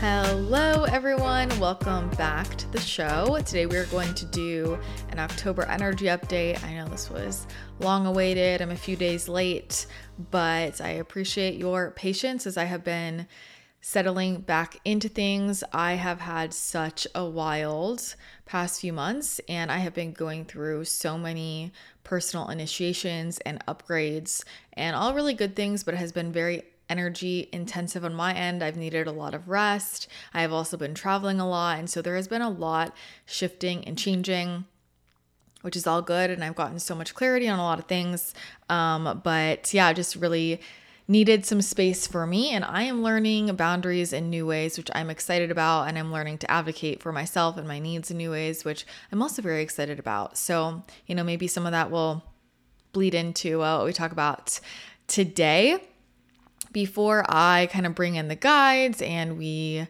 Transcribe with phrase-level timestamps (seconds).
[0.00, 1.48] Hello, everyone.
[1.58, 3.38] Welcome back to the show.
[3.46, 6.62] Today, we're going to do an October energy update.
[6.62, 7.46] I know this was
[7.80, 9.86] long awaited, I'm a few days late,
[10.30, 13.26] but I appreciate your patience as I have been
[13.80, 15.64] settling back into things.
[15.72, 20.84] I have had such a wild past few months, and I have been going through
[20.84, 21.72] so many
[22.04, 24.44] personal initiations and upgrades,
[24.74, 28.62] and all really good things, but it has been very energy intensive on my end.
[28.62, 30.08] I've needed a lot of rest.
[30.32, 31.78] I have also been traveling a lot.
[31.78, 34.64] And so there has been a lot shifting and changing,
[35.62, 36.30] which is all good.
[36.30, 38.34] And I've gotten so much clarity on a lot of things.
[38.68, 40.60] Um, but yeah, just really
[41.08, 42.50] needed some space for me.
[42.50, 45.84] And I am learning boundaries in new ways, which I'm excited about.
[45.88, 49.22] And I'm learning to advocate for myself and my needs in new ways, which I'm
[49.22, 50.36] also very excited about.
[50.36, 52.24] So, you know, maybe some of that will
[52.92, 54.58] bleed into uh, what we talk about
[55.06, 55.78] today
[56.76, 59.88] before I kind of bring in the guides and we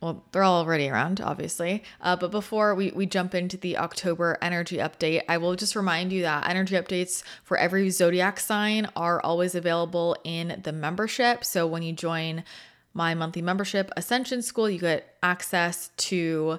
[0.00, 1.84] well, they're all already around, obviously.
[2.00, 6.12] Uh, but before we, we jump into the October energy update, I will just remind
[6.12, 11.44] you that energy updates for every zodiac sign are always available in the membership.
[11.44, 12.42] So when you join
[12.92, 16.58] my monthly membership, Ascension School, you get access to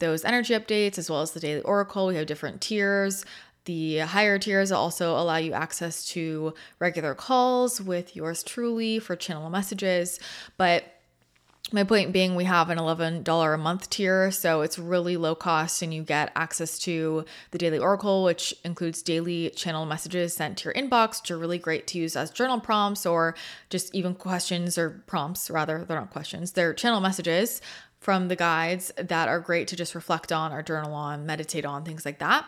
[0.00, 2.08] those energy updates as well as the daily oracle.
[2.08, 3.24] We have different tiers.
[3.64, 9.50] The higher tiers also allow you access to regular calls with yours truly for channel
[9.50, 10.18] messages.
[10.56, 10.84] But
[11.70, 15.80] my point being, we have an $11 a month tier, so it's really low cost,
[15.80, 20.64] and you get access to the Daily Oracle, which includes daily channel messages sent to
[20.64, 23.34] your inbox, which are really great to use as journal prompts or
[23.70, 25.84] just even questions or prompts, rather.
[25.84, 27.62] They're not questions, they're channel messages
[28.00, 31.84] from the guides that are great to just reflect on or journal on, meditate on,
[31.84, 32.44] things like that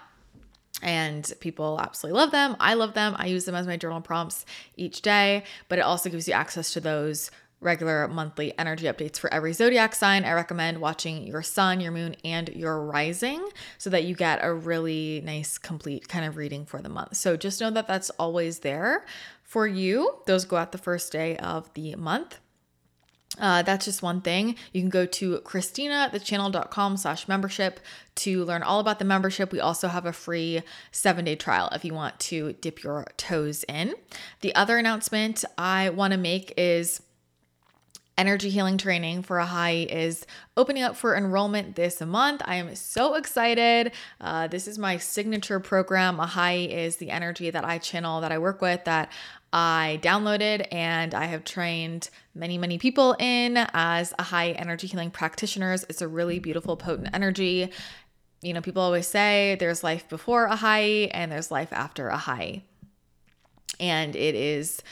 [0.85, 2.57] and people absolutely love them.
[2.61, 3.17] I love them.
[3.19, 4.47] I use them as my journal prompts
[4.77, 9.33] each day, but it also gives you access to those regular monthly energy updates for
[9.33, 10.25] every zodiac sign.
[10.25, 13.43] I recommend watching your sun, your moon, and your rising
[13.79, 17.17] so that you get a really nice, complete kind of reading for the month.
[17.17, 19.07] So just know that that's always there
[19.43, 20.19] for you.
[20.27, 22.39] Those go out the first day of the month.
[23.39, 24.57] Uh, that's just one thing.
[24.73, 27.81] You can go to christinathechannel.com slash membership
[28.17, 29.51] to learn all about the membership.
[29.51, 30.63] We also have a free
[30.93, 33.95] seven day trial if you want to dip your toes in.
[34.41, 37.03] The other announcement I want to make is
[38.17, 40.27] energy healing training for Ahai is
[40.57, 42.43] opening up for enrollment this month.
[42.45, 43.93] I am so excited.
[44.21, 46.19] Uh, this is my signature program.
[46.19, 49.11] Ahai is the energy that I channel, that I work with, that
[49.53, 55.85] I downloaded and I have trained many, many people in as Ahai energy healing practitioners.
[55.89, 57.71] It's a really beautiful, potent energy.
[58.43, 62.63] You know, people always say there's life before Ahai and there's life after Ahai.
[63.81, 64.83] And it is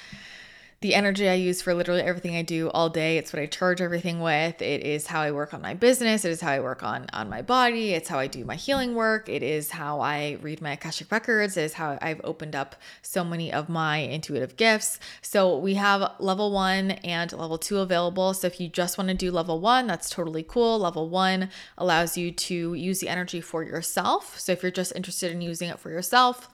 [0.83, 3.17] the energy I use for literally everything I do all day.
[3.17, 4.61] It's what I charge everything with.
[4.61, 6.25] It is how I work on my business.
[6.25, 7.95] It is how I work on on my body.
[7.95, 9.29] It's how I do my healing work.
[9.29, 11.57] It is how I read my Akashic records.
[11.57, 14.99] It is how I've opened up so many of my intuitive gifts.
[15.23, 18.35] So we have level 1 and level 2 available.
[18.35, 20.81] So if you just want to do level 1, that's totally cool.
[20.81, 24.39] Level 1 allows you to use the energy for yourself.
[24.41, 26.51] So if you're just interested in using it for yourself,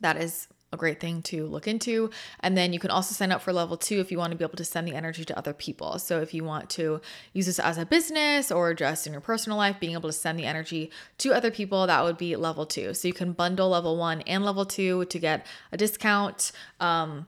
[0.00, 2.10] that is a great thing to look into.
[2.40, 4.44] And then you can also sign up for level two if you want to be
[4.44, 5.98] able to send the energy to other people.
[5.98, 7.00] So if you want to
[7.32, 10.38] use this as a business or just in your personal life, being able to send
[10.38, 12.94] the energy to other people, that would be level two.
[12.94, 16.52] So you can bundle level one and level two to get a discount.
[16.80, 17.26] Um,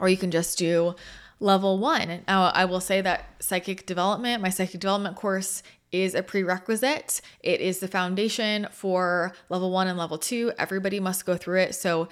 [0.00, 0.94] or you can just do
[1.40, 2.22] level one.
[2.26, 7.20] Now, I will say that psychic development, my psychic development course is a prerequisite.
[7.40, 10.52] It is the foundation for level one and level two.
[10.58, 11.74] Everybody must go through it.
[11.74, 12.08] So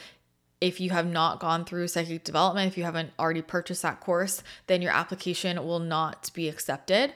[0.60, 4.42] if you have not gone through psychic development, if you haven't already purchased that course,
[4.66, 7.12] then your application will not be accepted.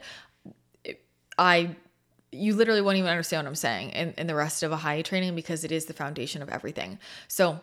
[1.37, 1.75] I
[2.33, 5.35] you literally won't even understand what I'm saying in, in the rest of Ahai training
[5.35, 6.97] because it is the foundation of everything.
[7.27, 7.59] So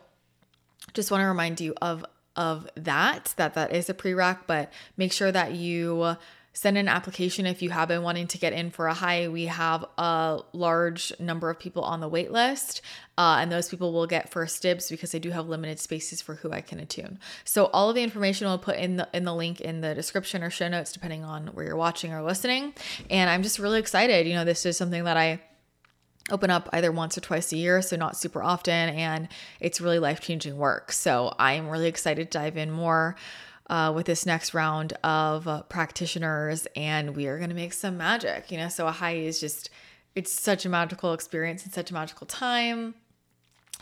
[0.92, 2.04] just want to remind you of
[2.36, 6.16] of that, that that is a prereq, but make sure that you
[6.58, 9.30] send an application if you have been wanting to get in for Ahai.
[9.30, 12.80] We have a large number of people on the wait list,
[13.16, 16.34] uh, and those people will get first dibs because I do have limited spaces for
[16.34, 17.20] who I can attune.
[17.44, 20.42] So all of the information we'll put in the in the link in the description
[20.42, 22.74] or show notes, depending on where you're watching or listening.
[23.08, 24.26] And I'm just really excited.
[24.26, 25.40] You know, this is something that I
[26.28, 29.28] open up either once or twice a year, so not super often, and
[29.60, 30.90] it's really life changing work.
[30.90, 33.14] So I'm really excited to dive in more
[33.68, 37.96] uh, with this next round of uh, practitioners, and we are going to make some
[37.96, 38.50] magic.
[38.50, 39.70] You know, so Ahai is just
[40.14, 42.94] it's such a magical experience and such a magical time.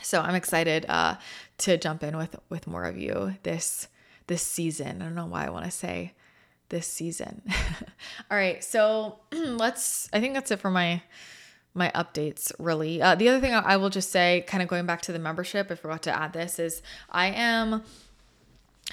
[0.01, 1.15] So I'm excited uh,
[1.59, 3.87] to jump in with with more of you this
[4.27, 5.01] this season.
[5.01, 6.13] I don't know why I want to say
[6.69, 7.41] this season.
[8.31, 11.01] All right, so let's, I think that's it for my
[11.73, 13.01] my updates really.
[13.01, 15.69] Uh, the other thing I will just say, kind of going back to the membership,
[15.69, 16.81] I forgot to add this, is
[17.11, 17.83] I am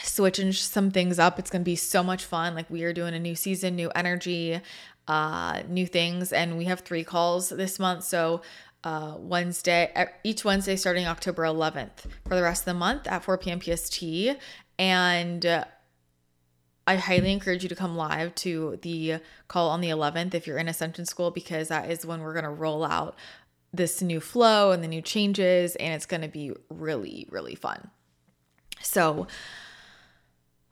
[0.02, 1.38] switching some things up.
[1.38, 2.54] It's going to be so much fun.
[2.54, 4.60] Like we are doing a new season, new energy,
[5.08, 8.04] uh, new things, and we have three calls this month.
[8.04, 8.42] So
[8.82, 13.38] uh, Wednesday, each Wednesday starting October 11th for the rest of the month at 4
[13.38, 13.60] p.m.
[13.60, 14.02] PST.
[14.78, 15.64] And uh,
[16.86, 20.58] I highly encourage you to come live to the call on the 11th if you're
[20.58, 23.16] in Ascension School, because that is when we're going to roll out
[23.72, 27.90] this new flow and the new changes, and it's going to be really, really fun.
[28.80, 29.26] So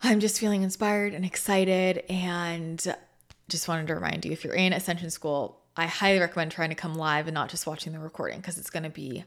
[0.05, 2.85] I'm just feeling inspired and excited, and
[3.49, 6.75] just wanted to remind you if you're in Ascension School, I highly recommend trying to
[6.75, 9.25] come live and not just watching the recording because it's going to be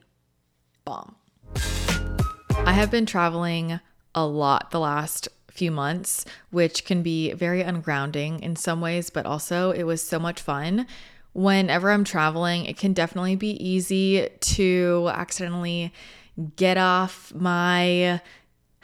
[0.83, 1.15] bomb.
[1.55, 3.79] I have been traveling
[4.13, 9.25] a lot the last few months, which can be very ungrounding in some ways, but
[9.25, 10.87] also it was so much fun.
[11.31, 15.93] Whenever I'm traveling, it can definitely be easy to accidentally
[16.57, 18.19] get off my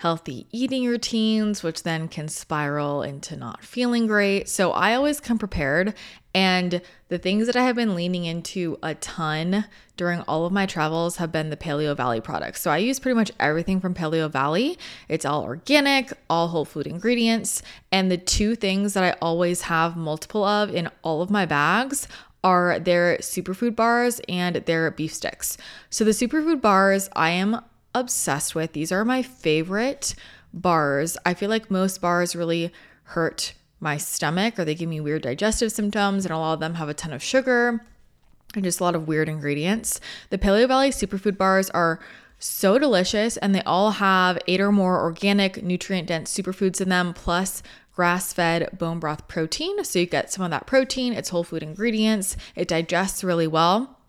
[0.02, 4.50] healthy eating routines, which then can spiral into not feeling great.
[4.50, 5.94] So I always come prepared.
[6.34, 9.66] And the things that I have been leaning into a ton
[9.98, 12.62] during all of my travels have been the Paleo Valley products.
[12.62, 14.80] So I use pretty much everything from Paleo Valley.
[15.08, 17.62] It's all organic, all whole food ingredients.
[17.92, 22.08] And the two things that I always have multiple of in all of my bags
[22.44, 25.58] are their superfood bars and their beef sticks.
[25.92, 27.62] So the superfood bars, I am
[27.94, 28.74] obsessed with.
[28.74, 30.16] These are my favorite
[30.54, 31.18] bars.
[31.26, 32.72] I feel like most bars really
[33.04, 36.76] hurt my stomach or they give me weird digestive symptoms, and a lot of them
[36.76, 37.86] have a ton of sugar
[38.54, 40.00] and just a lot of weird ingredients.
[40.30, 42.00] The Paleo Valley superfood bars are
[42.38, 47.14] so delicious and they all have eight or more organic, nutrient dense superfoods in them,
[47.14, 47.62] plus
[47.94, 49.84] grass fed bone broth protein.
[49.84, 54.00] So you get some of that protein, it's whole food ingredients, it digests really well.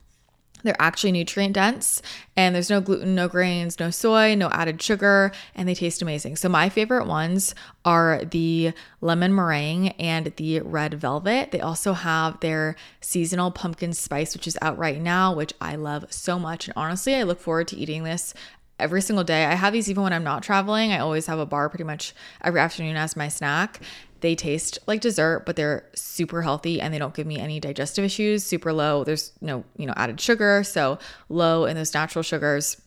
[0.62, 2.02] They're actually nutrient dense
[2.36, 6.36] and there's no gluten, no grains, no soy, no added sugar, and they taste amazing.
[6.36, 7.54] So, my favorite ones
[7.84, 11.50] are the lemon meringue and the red velvet.
[11.50, 16.06] They also have their seasonal pumpkin spice, which is out right now, which I love
[16.10, 16.68] so much.
[16.68, 18.32] And honestly, I look forward to eating this
[18.78, 19.44] every single day.
[19.44, 20.92] I have these even when I'm not traveling.
[20.92, 23.80] I always have a bar pretty much every afternoon as my snack.
[24.22, 28.04] They taste like dessert, but they're super healthy and they don't give me any digestive
[28.04, 28.44] issues.
[28.44, 29.04] Super low.
[29.04, 30.98] There's no, you know, added sugar, so
[31.28, 32.80] low in those natural sugars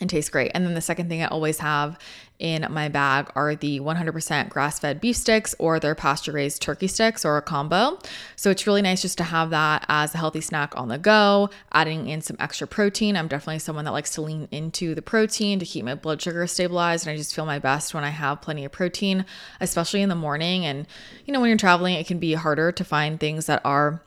[0.00, 0.52] and taste great.
[0.54, 1.98] And then the second thing I always have
[2.38, 6.88] in my bag are the 100% grass fed beef sticks or their pasture raised turkey
[6.88, 7.98] sticks or a combo.
[8.34, 11.50] So it's really nice just to have that as a healthy snack on the go,
[11.72, 13.16] adding in some extra protein.
[13.16, 16.46] I'm definitely someone that likes to lean into the protein to keep my blood sugar
[16.46, 17.06] stabilized.
[17.06, 19.24] And I just feel my best when I have plenty of protein,
[19.60, 20.66] especially in the morning.
[20.66, 20.86] And,
[21.26, 24.02] you know, when you're traveling, it can be harder to find things that are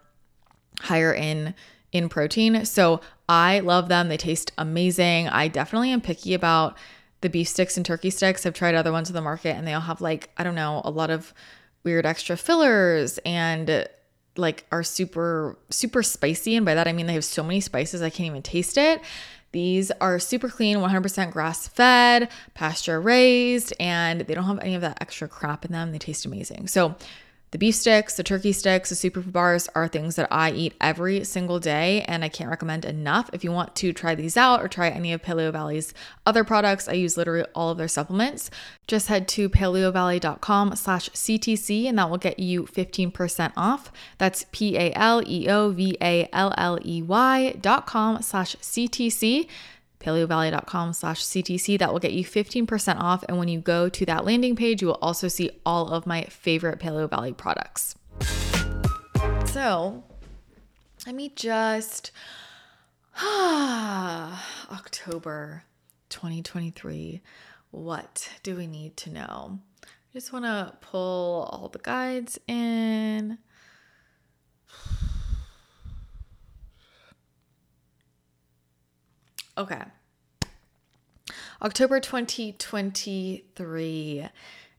[0.81, 1.55] higher in
[1.91, 2.65] in protein.
[2.65, 4.09] So I love them.
[4.09, 5.29] They taste amazing.
[5.29, 6.77] I definitely am picky about
[7.21, 8.45] the beef sticks and turkey sticks.
[8.45, 10.81] I've tried other ones in the market and they all have like, I don't know,
[10.83, 11.33] a lot of
[11.83, 13.87] weird extra fillers and
[14.35, 18.01] like are super super spicy and by that I mean they have so many spices
[18.01, 19.01] I can't even taste it.
[19.51, 24.81] These are super clean, 100% grass fed, pasture raised, and they don't have any of
[24.81, 25.91] that extra crap in them.
[25.91, 26.67] They taste amazing.
[26.67, 26.95] So,
[27.51, 31.23] the beef sticks, the turkey sticks, the super bars are things that I eat every
[31.23, 33.29] single day, and I can't recommend enough.
[33.31, 35.93] If you want to try these out or try any of Paleo Valley's
[36.25, 38.51] other products, I use literally all of their supplements.
[38.85, 43.91] Just head to paleovalley.com slash CTC and that will get you 15% off.
[44.17, 45.11] That's P-A-L-E-O-V-A-L-L-E-Y
[47.61, 49.47] dot com slash CTC
[49.99, 51.79] paleovalley.com slash CTC.
[51.79, 53.23] That will get you 15% off.
[53.27, 56.23] And when you go to that landing page, you will also see all of my
[56.25, 57.95] favorite Paleo Valley products.
[59.45, 60.03] So
[61.05, 62.11] let me just,
[63.15, 65.63] ah, October
[66.09, 67.21] 2023.
[67.71, 69.59] What do we need to know?
[69.83, 73.37] I just want to pull all the guides in.
[79.57, 79.81] Okay.
[81.63, 84.29] October 2023.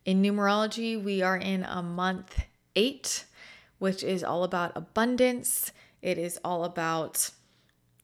[0.05, 2.45] In numerology, we are in a month
[2.77, 3.25] eight,
[3.81, 5.73] which is all about abundance.
[6.01, 7.31] It is all about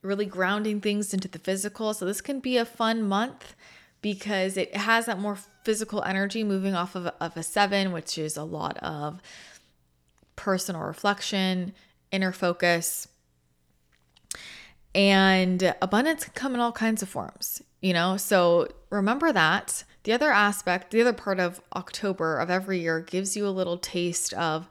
[0.02, 1.94] really grounding things into the physical.
[1.94, 3.54] So, this can be a fun month
[4.02, 8.36] because it has that more physical energy moving off of, of a seven, which is
[8.36, 9.22] a lot of
[10.34, 11.72] personal reflection,
[12.10, 13.06] inner focus,
[14.94, 18.16] and abundance can come in all kinds of forms, you know?
[18.16, 23.36] So remember that the other aspect, the other part of October of every year gives
[23.36, 24.68] you a little taste of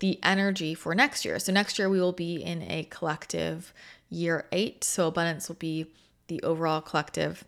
[0.00, 1.38] the energy for next year.
[1.38, 3.72] So next year we will be in a collective
[4.10, 4.84] year eight.
[4.84, 5.86] So abundance will be
[6.26, 7.44] the overall collective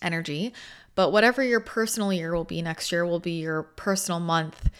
[0.00, 0.52] energy.
[0.94, 4.70] But whatever your personal year will be next year will be your personal month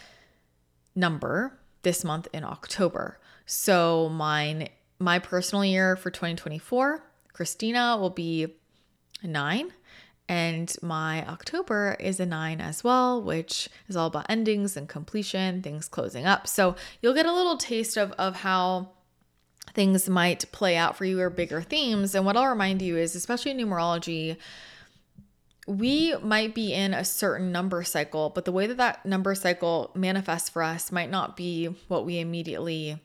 [0.95, 3.19] number this month in October.
[3.45, 8.47] So mine my personal year for 2024, Christina will be
[9.23, 9.73] a 9
[10.29, 15.61] and my October is a 9 as well, which is all about endings and completion,
[15.61, 16.47] things closing up.
[16.47, 18.91] So you'll get a little taste of of how
[19.73, 22.15] things might play out for you or bigger themes.
[22.15, 24.37] And what I'll remind you is, especially in numerology,
[25.67, 29.91] we might be in a certain number cycle, but the way that that number cycle
[29.93, 32.99] manifests for us might not be what we immediately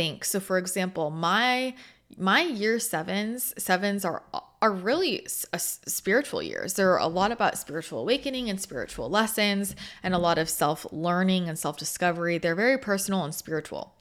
[0.00, 0.24] think.
[0.24, 1.74] So for example, my
[2.16, 4.22] my year sevens, sevens are
[4.62, 6.74] are really spiritual years.
[6.74, 11.58] They're a lot about spiritual awakening and spiritual lessons and a lot of self-learning and
[11.58, 12.38] self-discovery.
[12.38, 13.94] They're very personal and spiritual.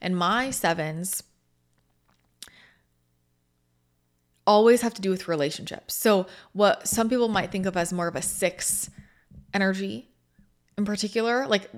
[0.00, 1.22] And my sevens
[4.46, 5.94] always have to do with relationships.
[5.94, 8.90] So, what some people might think of as more of a six
[9.52, 10.08] energy
[10.76, 11.70] in particular, like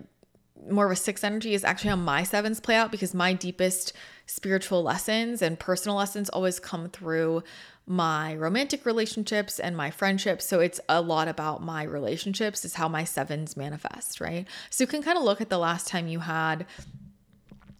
[0.70, 3.92] more of a six energy, is actually how my sevens play out because my deepest
[4.26, 7.42] spiritual lessons and personal lessons always come through
[7.86, 10.44] my romantic relationships and my friendships.
[10.44, 14.46] So it's a lot about my relationships, is how my sevens manifest, right?
[14.70, 16.66] So you can kind of look at the last time you had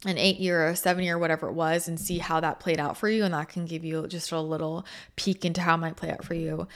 [0.05, 2.79] an eight year or a seven year, whatever it was, and see how that played
[2.79, 3.25] out for you.
[3.25, 6.25] And that can give you just a little peek into how it might play out
[6.25, 6.69] for you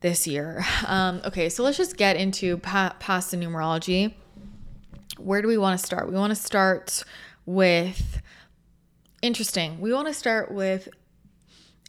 [0.00, 0.64] this year.
[0.86, 4.14] Um, okay, so let's just get into pa- past the numerology.
[5.20, 6.08] Where do we want to start?
[6.08, 7.04] We want to start
[7.46, 8.20] with
[9.22, 9.80] interesting.
[9.80, 10.88] We want to start with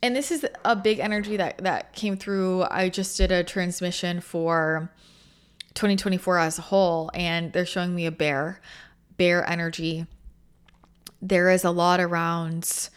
[0.03, 2.65] and this is a big energy that that came through.
[2.69, 4.91] I just did a transmission for
[5.75, 8.59] 2024 as a whole and they're showing me a bear,
[9.17, 10.07] bear energy
[11.21, 12.89] there is a lot around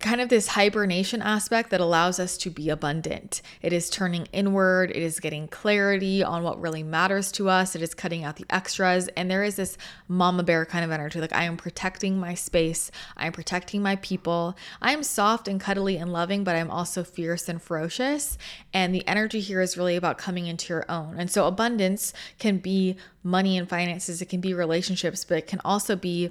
[0.00, 3.42] kind of this hibernation aspect that allows us to be abundant.
[3.62, 7.82] It is turning inward, it is getting clarity on what really matters to us, it
[7.82, 9.08] is cutting out the extras.
[9.08, 9.76] And there is this
[10.06, 13.96] mama bear kind of energy like, I am protecting my space, I am protecting my
[13.96, 14.56] people.
[14.80, 18.38] I am soft and cuddly and loving, but I'm also fierce and ferocious.
[18.72, 21.16] And the energy here is really about coming into your own.
[21.18, 25.60] And so, abundance can be money and finances, it can be relationships, but it can
[25.64, 26.30] also be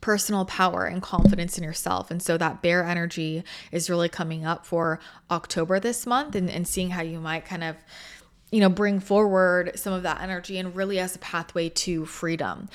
[0.00, 2.10] personal power and confidence in yourself.
[2.10, 4.98] And so that bear energy is really coming up for
[5.30, 7.76] October this month and, and seeing how you might kind of
[8.50, 12.68] you know, bring forward some of that energy and really as a pathway to freedom.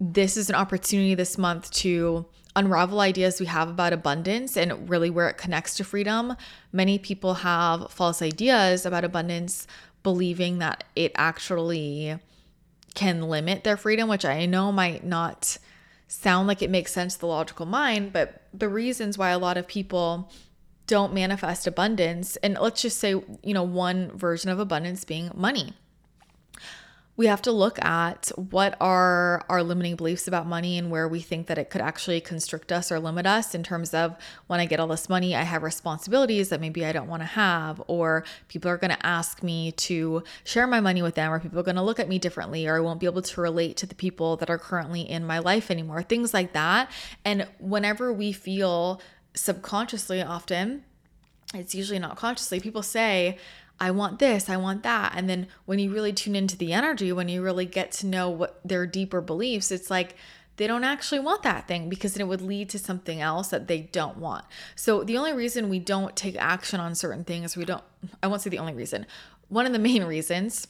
[0.00, 5.10] This is an opportunity this month to unravel ideas we have about abundance and really
[5.10, 6.36] where it connects to freedom.
[6.70, 9.66] Many people have false ideas about abundance,
[10.02, 12.18] believing that it actually
[12.94, 15.56] can limit their freedom, which I know might not
[16.12, 19.56] sound like it makes sense to the logical mind, but the reasons why a lot
[19.56, 20.30] of people
[20.86, 25.74] don't manifest abundance, and let's just say, you know, one version of abundance being money
[27.14, 31.20] we have to look at what are our limiting beliefs about money and where we
[31.20, 34.16] think that it could actually constrict us or limit us in terms of
[34.46, 37.26] when I get all this money, I have responsibilities that maybe I don't want to
[37.26, 41.38] have, or people are going to ask me to share my money with them, or
[41.38, 43.76] people are going to look at me differently, or I won't be able to relate
[43.78, 46.90] to the people that are currently in my life anymore, things like that.
[47.26, 49.02] And whenever we feel
[49.34, 50.84] subconsciously, often,
[51.54, 53.36] it's usually not consciously, people say,
[53.82, 55.14] I want this, I want that.
[55.16, 58.30] And then when you really tune into the energy, when you really get to know
[58.30, 60.14] what their deeper beliefs, it's like
[60.56, 63.80] they don't actually want that thing because it would lead to something else that they
[63.80, 64.44] don't want.
[64.76, 67.82] So the only reason we don't take action on certain things, we don't,
[68.22, 69.04] I won't say the only reason,
[69.48, 70.68] one of the main reasons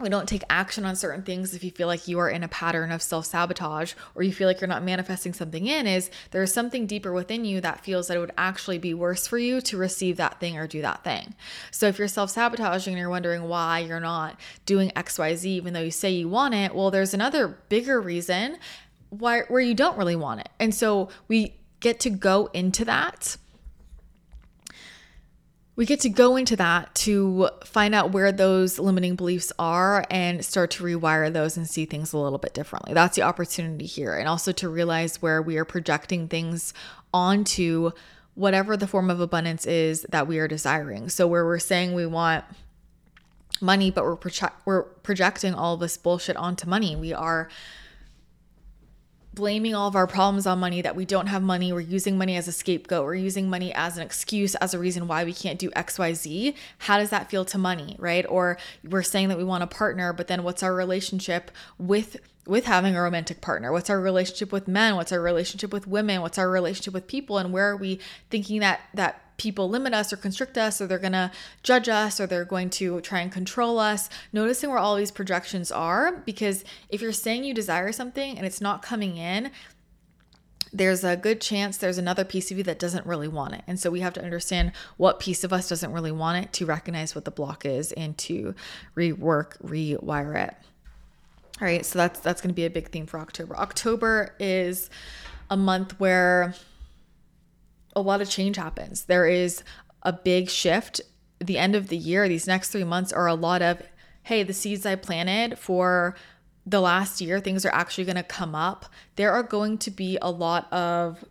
[0.00, 2.48] we don't take action on certain things if you feel like you are in a
[2.48, 6.42] pattern of self sabotage or you feel like you're not manifesting something in is there
[6.42, 9.60] is something deeper within you that feels that it would actually be worse for you
[9.60, 11.34] to receive that thing or do that thing.
[11.70, 15.80] So if you're self sabotaging and you're wondering why you're not doing XYZ even though
[15.80, 18.56] you say you want it, well, there's another bigger reason
[19.10, 20.48] why where you don't really want it.
[20.58, 23.36] And so we get to go into that
[25.80, 30.44] we get to go into that to find out where those limiting beliefs are and
[30.44, 32.92] start to rewire those and see things a little bit differently.
[32.92, 34.14] That's the opportunity here.
[34.14, 36.74] And also to realize where we are projecting things
[37.14, 37.92] onto
[38.34, 41.08] whatever the form of abundance is that we are desiring.
[41.08, 42.44] So, where we're saying we want
[43.62, 47.48] money, but we're, proje- we're projecting all this bullshit onto money, we are
[49.40, 52.36] blaming all of our problems on money that we don't have money we're using money
[52.36, 55.58] as a scapegoat we're using money as an excuse as a reason why we can't
[55.58, 58.26] do xyz how does that feel to money right?
[58.28, 62.16] Or we're saying that we want a partner but then what's our relationship with
[62.46, 63.70] with having a romantic partner?
[63.70, 64.96] What's our relationship with men?
[64.96, 66.20] What's our relationship with women?
[66.20, 67.38] What's our relationship with people?
[67.38, 70.98] And where are we thinking that that people limit us or constrict us or they're
[70.98, 71.30] going to
[71.62, 74.10] judge us or they're going to try and control us.
[74.34, 78.60] Noticing where all these projections are because if you're saying you desire something and it's
[78.60, 79.50] not coming in,
[80.74, 83.62] there's a good chance there's another piece of you that doesn't really want it.
[83.66, 86.66] And so we have to understand what piece of us doesn't really want it to
[86.66, 88.54] recognize what the block is and to
[88.94, 90.54] rework, rewire it.
[91.62, 93.56] All right, so that's that's going to be a big theme for October.
[93.56, 94.90] October is
[95.48, 96.54] a month where
[97.94, 99.04] a lot of change happens.
[99.04, 99.62] There is
[100.02, 101.00] a big shift.
[101.38, 103.82] The end of the year, these next three months are a lot of,
[104.24, 106.16] hey, the seeds I planted for
[106.66, 108.86] the last year, things are actually going to come up.
[109.16, 111.24] There are going to be a lot of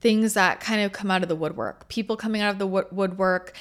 [0.00, 1.88] things that kind of come out of the woodwork.
[1.88, 3.54] People coming out of the woodwork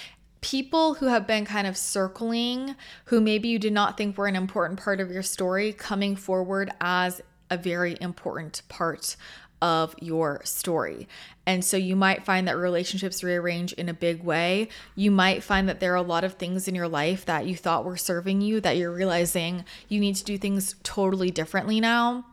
[0.46, 2.75] people who have been kind of circling,
[3.06, 6.70] who maybe you did not think were an important part of your story, coming forward
[6.80, 9.16] as a very important part
[9.62, 11.08] of your story.
[11.46, 14.70] And so you might find that relationships rearrange in a big way.
[14.96, 17.56] You might find that there are a lot of things in your life that you
[17.56, 22.25] thought were serving you that you're realizing you need to do things totally differently now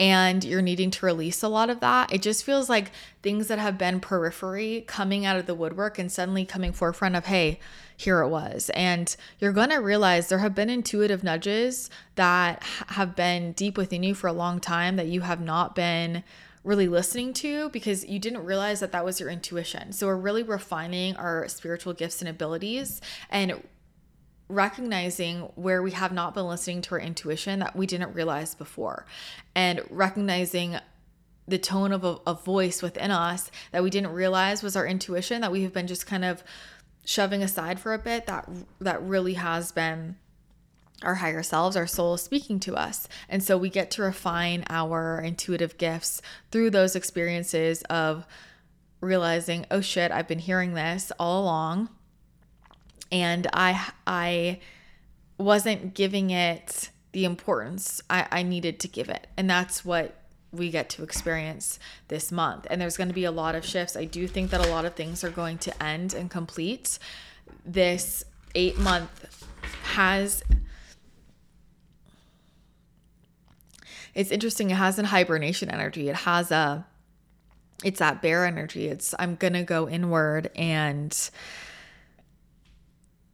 [0.00, 2.10] and you're needing to release a lot of that.
[2.10, 2.90] It just feels like
[3.22, 7.26] things that have been periphery coming out of the woodwork and suddenly coming forefront of,
[7.26, 7.60] hey,
[7.94, 8.70] here it was.
[8.70, 14.02] And you're going to realize there have been intuitive nudges that have been deep within
[14.02, 16.24] you for a long time that you have not been
[16.64, 19.92] really listening to because you didn't realize that that was your intuition.
[19.92, 23.62] So we're really refining our spiritual gifts and abilities and
[24.50, 29.06] recognizing where we have not been listening to our intuition that we didn't realize before
[29.54, 30.76] and recognizing
[31.46, 35.40] the tone of a, a, voice within us that we didn't realize was our intuition
[35.40, 36.44] that we have been just kind of
[37.04, 38.48] shoving aside for a bit that
[38.80, 40.16] that really has been
[41.02, 43.08] our higher selves, our soul speaking to us.
[43.28, 48.26] And so we get to refine our intuitive gifts through those experiences of
[49.00, 51.88] realizing, oh shit, I've been hearing this all along
[53.12, 54.60] and I I
[55.38, 59.26] wasn't giving it the importance I, I needed to give it.
[59.36, 60.16] And that's what
[60.52, 62.66] we get to experience this month.
[62.70, 63.96] And there's going to be a lot of shifts.
[63.96, 66.98] I do think that a lot of things are going to end and complete.
[67.64, 69.46] This eight month
[69.94, 70.42] has.
[74.14, 74.70] It's interesting.
[74.70, 76.08] It has a hibernation energy.
[76.08, 76.86] It has a.
[77.82, 78.88] It's that bear energy.
[78.88, 81.16] It's I'm gonna go inward and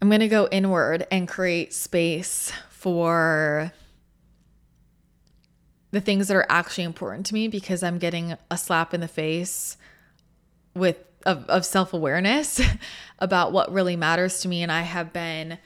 [0.06, 3.72] I'm going to go inward and create space for
[5.90, 9.08] the things that are actually important to me because I'm getting a slap in the
[9.08, 9.76] face
[10.74, 12.60] with of, of self-awareness
[13.18, 14.62] about what really matters to me.
[14.62, 15.58] And I have been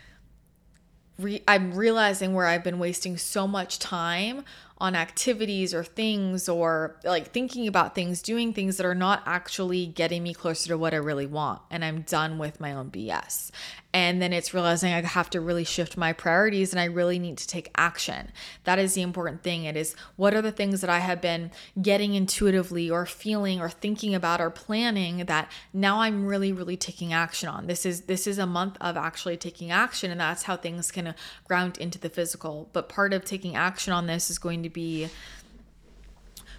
[1.18, 4.42] re- I'm realizing where I've been wasting so much time
[4.81, 9.87] on activities or things or like thinking about things, doing things that are not actually
[9.87, 11.61] getting me closer to what I really want.
[11.71, 13.51] And I'm done with my own BS.
[13.93, 17.38] And then it's realizing I have to really shift my priorities and I really need
[17.38, 18.31] to take action.
[18.62, 19.64] That is the important thing.
[19.64, 23.69] It is what are the things that I have been getting intuitively or feeling or
[23.69, 27.66] thinking about or planning that now I'm really, really taking action on.
[27.66, 31.14] This is this is a month of actually taking action, and that's how things can
[31.47, 32.71] ground into the physical.
[32.73, 35.09] But part of taking action on this is going to be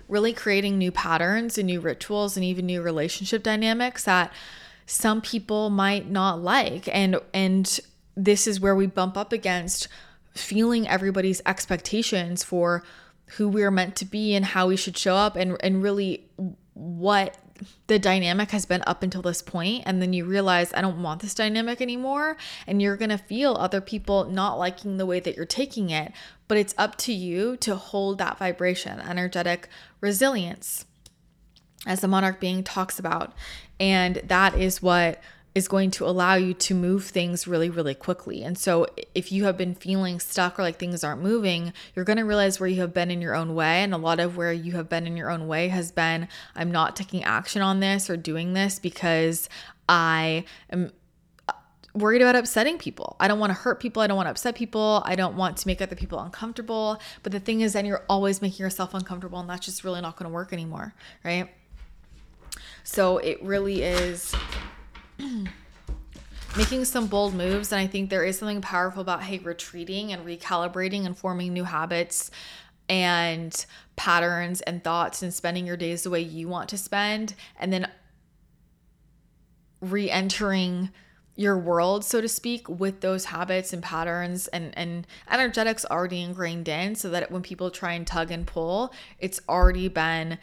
[0.07, 4.31] really creating new patterns and new rituals and even new relationship dynamics that
[4.85, 6.87] some people might not like.
[6.93, 7.79] And and
[8.15, 9.87] this is where we bump up against
[10.35, 12.83] feeling everybody's expectations for
[13.37, 16.25] who we're meant to be and how we should show up and and really
[16.73, 17.37] what
[17.87, 19.83] the dynamic has been up until this point.
[19.85, 22.37] And then you realize I don't want this dynamic anymore.
[22.67, 26.11] And you're going to feel other people not liking the way that you're taking it
[26.51, 29.69] but it's up to you to hold that vibration energetic
[30.01, 30.83] resilience
[31.85, 33.31] as the monarch being talks about
[33.79, 35.21] and that is what
[35.55, 38.41] is going to allow you to move things really, really quickly.
[38.41, 42.19] And so, if you have been feeling stuck or like things aren't moving, you're going
[42.19, 43.83] to realize where you have been in your own way.
[43.83, 46.71] And a lot of where you have been in your own way has been I'm
[46.71, 49.49] not taking action on this or doing this because
[49.89, 50.91] I am
[51.93, 53.15] worried about upsetting people.
[53.19, 54.01] I don't want to hurt people.
[54.01, 55.01] I don't want to upset people.
[55.05, 57.01] I don't want to make other people uncomfortable.
[57.23, 60.17] But the thing is, then you're always making yourself uncomfortable, and that's just really not
[60.17, 60.93] going to work anymore.
[61.23, 61.49] Right.
[62.83, 64.33] So, it really is
[66.57, 67.71] making some bold moves.
[67.71, 71.63] And I think there is something powerful about, hey, retreating and recalibrating and forming new
[71.63, 72.31] habits
[72.89, 77.35] and patterns and thoughts and spending your days the way you want to spend.
[77.59, 77.87] And then
[79.79, 80.89] re entering
[81.41, 86.67] your world so to speak with those habits and patterns and and energetics already ingrained
[86.67, 90.37] in so that when people try and tug and pull it's already been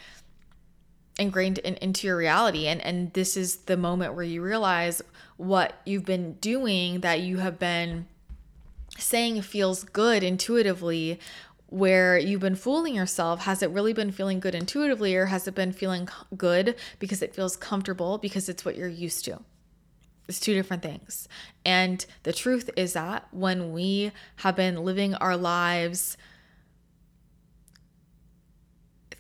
[1.19, 2.67] ingrained in, into your reality.
[2.67, 5.03] And and this is the moment where you realize
[5.37, 8.07] what you've been doing that you have been
[8.97, 11.21] saying feels good intuitively
[11.67, 13.41] where you've been fooling yourself.
[13.41, 17.35] Has it really been feeling good intuitively or has it been feeling good because it
[17.35, 19.41] feels comfortable because it's what you're used to
[20.29, 21.27] it's two different things.
[21.64, 26.17] And the truth is that when we have been living our lives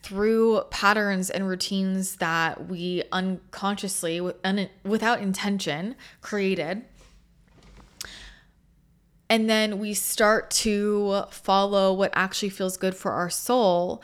[0.02, 6.82] through patterns and routines that we unconsciously, without intention, created,
[9.30, 14.02] and then we start to follow what actually feels good for our soul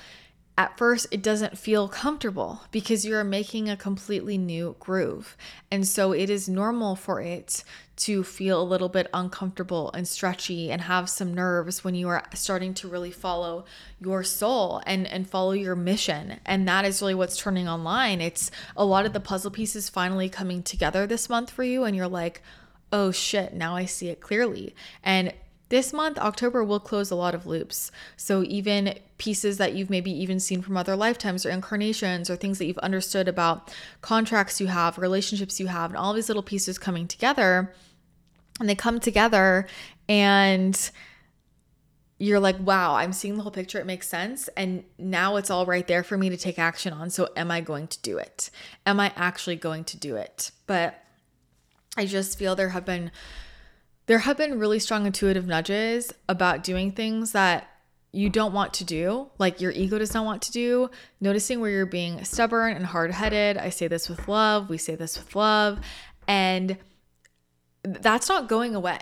[0.56, 5.36] at first it doesn't feel comfortable because you're making a completely new groove.
[5.70, 7.64] And so it is normal for it
[7.96, 12.24] to feel a little bit uncomfortable and stretchy and have some nerves when you are
[12.34, 13.64] starting to really follow
[14.00, 16.38] your soul and and follow your mission.
[16.46, 18.20] And that is really what's turning online.
[18.20, 21.96] It's a lot of the puzzle pieces finally coming together this month for you and
[21.96, 22.42] you're like,
[22.92, 25.32] "Oh shit, now I see it clearly." And
[25.70, 27.90] this month, October, will close a lot of loops.
[28.16, 32.58] So, even pieces that you've maybe even seen from other lifetimes or incarnations or things
[32.58, 36.78] that you've understood about contracts you have, relationships you have, and all these little pieces
[36.78, 37.72] coming together,
[38.60, 39.66] and they come together
[40.08, 40.90] and
[42.18, 43.78] you're like, wow, I'm seeing the whole picture.
[43.78, 44.48] It makes sense.
[44.56, 47.10] And now it's all right there for me to take action on.
[47.10, 48.50] So, am I going to do it?
[48.86, 50.50] Am I actually going to do it?
[50.66, 51.02] But
[51.96, 53.10] I just feel there have been
[54.06, 57.68] there have been really strong intuitive nudges about doing things that
[58.12, 60.88] you don't want to do, like your ego does not want to do,
[61.20, 63.56] noticing where you're being stubborn and hard headed.
[63.56, 65.80] I say this with love, we say this with love,
[66.28, 66.78] and
[67.82, 68.98] that's not going away.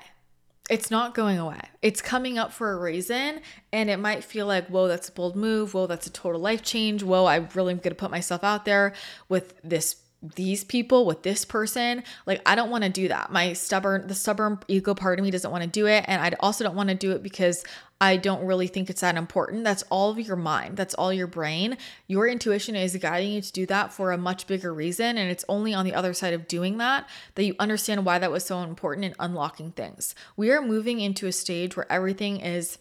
[0.71, 1.61] It's not going away.
[1.83, 3.41] It's coming up for a reason.
[3.73, 5.75] And it might feel like, whoa, that's a bold move.
[5.75, 7.03] Whoa, that's a total life change.
[7.03, 8.95] Whoa, I really am going to put myself out there
[9.29, 13.33] with this these people with this person like i don't want to do that.
[13.33, 16.31] My stubborn the stubborn ego part of me doesn't want to do it and i
[16.41, 17.65] also don't want to do it because
[18.01, 19.65] i don't really think it's that important.
[19.65, 20.77] That's all of your mind.
[20.77, 21.77] That's all your brain.
[22.07, 25.45] Your intuition is guiding you to do that for a much bigger reason and it's
[25.49, 28.63] only on the other side of doing that that you understand why that was so
[28.63, 30.15] important in unlocking things.
[30.37, 32.79] We are moving into a stage where everything is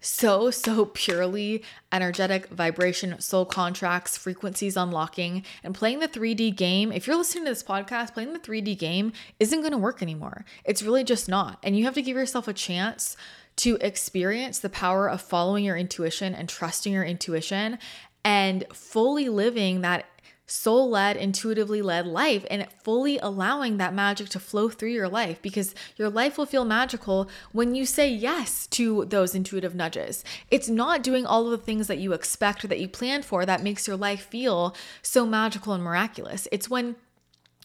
[0.00, 6.90] so, so purely energetic vibration, soul contracts, frequencies unlocking, and playing the 3D game.
[6.90, 10.44] If you're listening to this podcast, playing the 3D game isn't going to work anymore.
[10.64, 11.58] It's really just not.
[11.62, 13.16] And you have to give yourself a chance
[13.56, 17.78] to experience the power of following your intuition and trusting your intuition
[18.24, 20.06] and fully living that
[20.50, 25.40] soul led, intuitively led life and fully allowing that magic to flow through your life
[25.40, 30.24] because your life will feel magical when you say yes to those intuitive nudges.
[30.50, 33.46] It's not doing all of the things that you expect or that you planned for
[33.46, 36.48] that makes your life feel so magical and miraculous.
[36.50, 36.96] It's when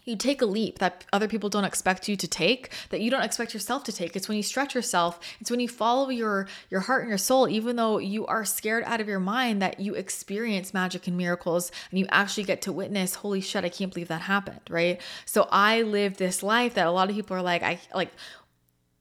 [0.05, 3.23] you take a leap that other people don't expect you to take that you don't
[3.23, 4.15] expect yourself to take.
[4.15, 7.49] It's when you stretch yourself it's when you follow your your heart and your soul
[7.49, 11.71] even though you are scared out of your mind that you experience magic and miracles
[11.89, 15.01] and you actually get to witness holy shit i can't believe that happened right?
[15.25, 18.11] So i live this life that a lot of people are like i like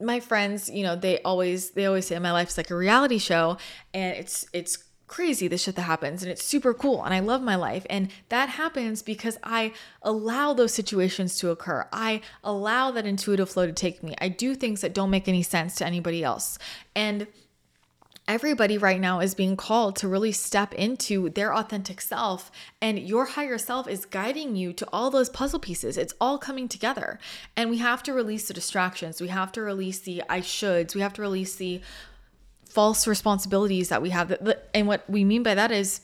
[0.01, 3.57] my friends you know they always they always say my life's like a reality show
[3.93, 7.41] and it's it's crazy the shit that happens and it's super cool and I love
[7.41, 11.87] my life and that happens because I allow those situations to occur.
[11.93, 14.15] I allow that intuitive flow to take me.
[14.19, 16.57] I do things that don't make any sense to anybody else.
[16.95, 17.27] And
[18.27, 23.25] everybody right now is being called to really step into their authentic self and your
[23.25, 27.19] higher self is guiding you to all those puzzle pieces it's all coming together
[27.55, 31.01] and we have to release the distractions we have to release the i shoulds we
[31.01, 31.79] have to release the
[32.75, 34.37] false responsibilities that we have.
[34.73, 36.01] And what we mean by that is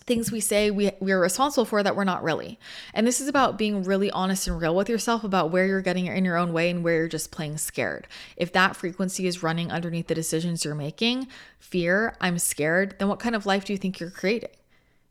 [0.00, 2.60] things we say we, we're responsible for that we're not really.
[2.92, 6.04] And this is about being really honest and real with yourself about where you're getting
[6.06, 8.06] in your own way and where you're just playing scared.
[8.36, 11.28] If that frequency is running underneath the decisions you're making,
[11.58, 14.50] fear, I'm scared, then what kind of life do you think you're creating?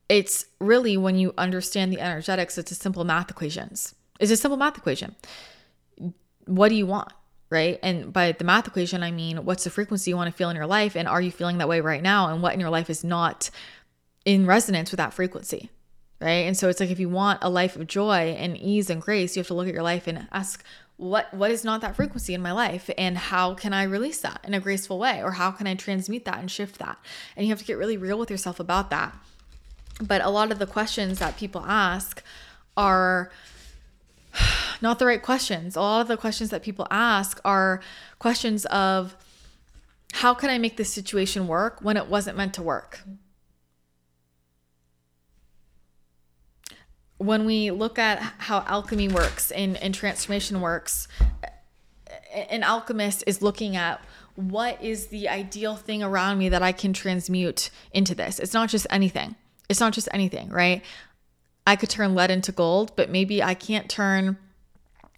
[0.08, 3.96] It's really when you understand the energetics, it's a simple math equations.
[4.20, 5.16] It's a simple math equation.
[6.46, 7.12] What do you want?
[7.50, 7.80] Right?
[7.84, 10.56] And by the math equation, I mean, what's the frequency you want to feel in
[10.56, 10.96] your life?
[10.96, 12.28] And are you feeling that way right now?
[12.28, 13.50] And what in your life is not
[14.26, 15.70] in resonance with that frequency,
[16.20, 16.46] right?
[16.46, 19.36] And so it's like if you want a life of joy and ease and grace,
[19.36, 20.64] you have to look at your life and ask,
[20.98, 24.40] what what is not that frequency in my life and how can I release that
[24.46, 26.98] in a graceful way or how can I transmute that and shift that?
[27.36, 29.14] And you have to get really real with yourself about that.
[30.02, 32.24] But a lot of the questions that people ask
[32.78, 33.30] are
[34.82, 35.76] not the right questions.
[35.76, 37.82] A lot of the questions that people ask are
[38.20, 39.16] questions of
[40.14, 43.02] how can I make this situation work when it wasn't meant to work?
[47.18, 51.08] When we look at how alchemy works and, and transformation works,
[52.50, 54.02] an alchemist is looking at
[54.36, 58.40] what is the ideal thing around me that I can transmute into this.
[58.40, 59.36] It's not just anything.
[59.70, 60.84] It's not just anything, right?
[61.66, 64.38] I could turn lead into gold, but maybe I can't turn,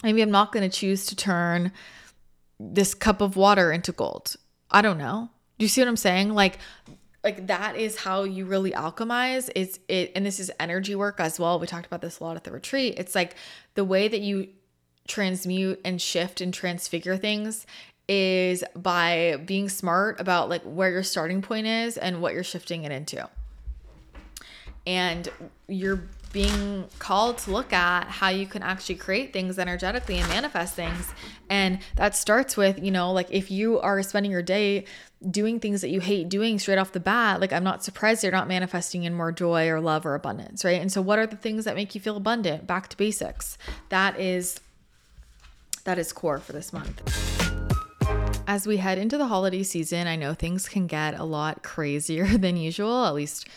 [0.03, 1.71] maybe I'm not going to choose to turn
[2.59, 4.35] this cup of water into gold.
[4.71, 5.29] I don't know.
[5.57, 6.33] Do you see what I'm saying?
[6.33, 6.59] Like,
[7.23, 11.39] like that is how you really alchemize it's it and this is energy work as
[11.39, 13.35] well we talked about this a lot at the retreat it's like
[13.73, 14.47] the way that you
[15.07, 17.65] transmute and shift and transfigure things
[18.07, 22.85] is by being smart about like where your starting point is and what you're shifting
[22.85, 23.27] it into
[24.85, 25.27] and
[25.67, 30.75] you're being called to look at how you can actually create things energetically and manifest
[30.75, 31.11] things.
[31.49, 34.85] And that starts with, you know, like if you are spending your day
[35.29, 38.31] doing things that you hate doing straight off the bat, like I'm not surprised you're
[38.31, 40.81] not manifesting in more joy or love or abundance, right?
[40.81, 42.67] And so what are the things that make you feel abundant?
[42.67, 43.57] Back to basics.
[43.89, 44.59] That is
[45.85, 47.01] that is core for this month.
[48.45, 52.25] As we head into the holiday season, I know things can get a lot crazier
[52.37, 53.47] than usual, at least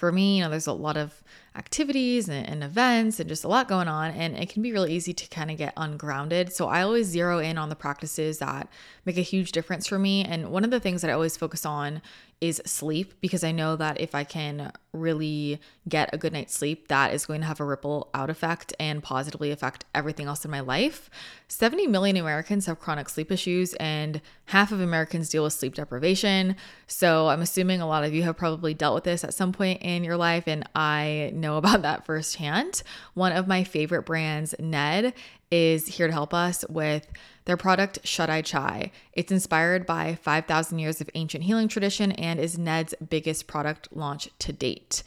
[0.00, 1.22] for me, you know, there's a lot of
[1.56, 4.92] activities and, and, events and just a lot going on and it can be really
[4.92, 6.52] easy to kind of get ungrounded.
[6.52, 8.68] So i always zero in on the practices that
[9.04, 11.66] make a huge difference for me and one of the things that i always focus
[11.66, 12.00] on
[12.40, 16.88] is sleep because i know that if i can really get a good night's sleep
[16.88, 20.50] that is going to have a ripple out effect and positively affect everything else in
[20.50, 21.08] my life.
[21.48, 26.56] 70 million americans have chronic sleep issues and half of americans deal with sleep deprivation.
[26.86, 29.82] So i'm assuming a lot of you have probably dealt with this at some point
[29.82, 32.82] in your life and i know about that firsthand.
[33.14, 35.14] One of my favorite brands, Ned,
[35.50, 37.06] is here to help us with
[37.44, 38.92] their product Shut Eye Chai.
[39.12, 44.28] It's inspired by 5,000 years of ancient healing tradition and is Ned's biggest product launch
[44.40, 45.02] to date.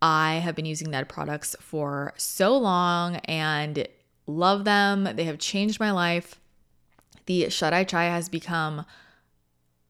[0.00, 3.86] I have been using Ned products for so long and
[4.26, 5.04] love them.
[5.14, 6.40] They have changed my life.
[7.26, 8.84] The Shut Eye Chai has become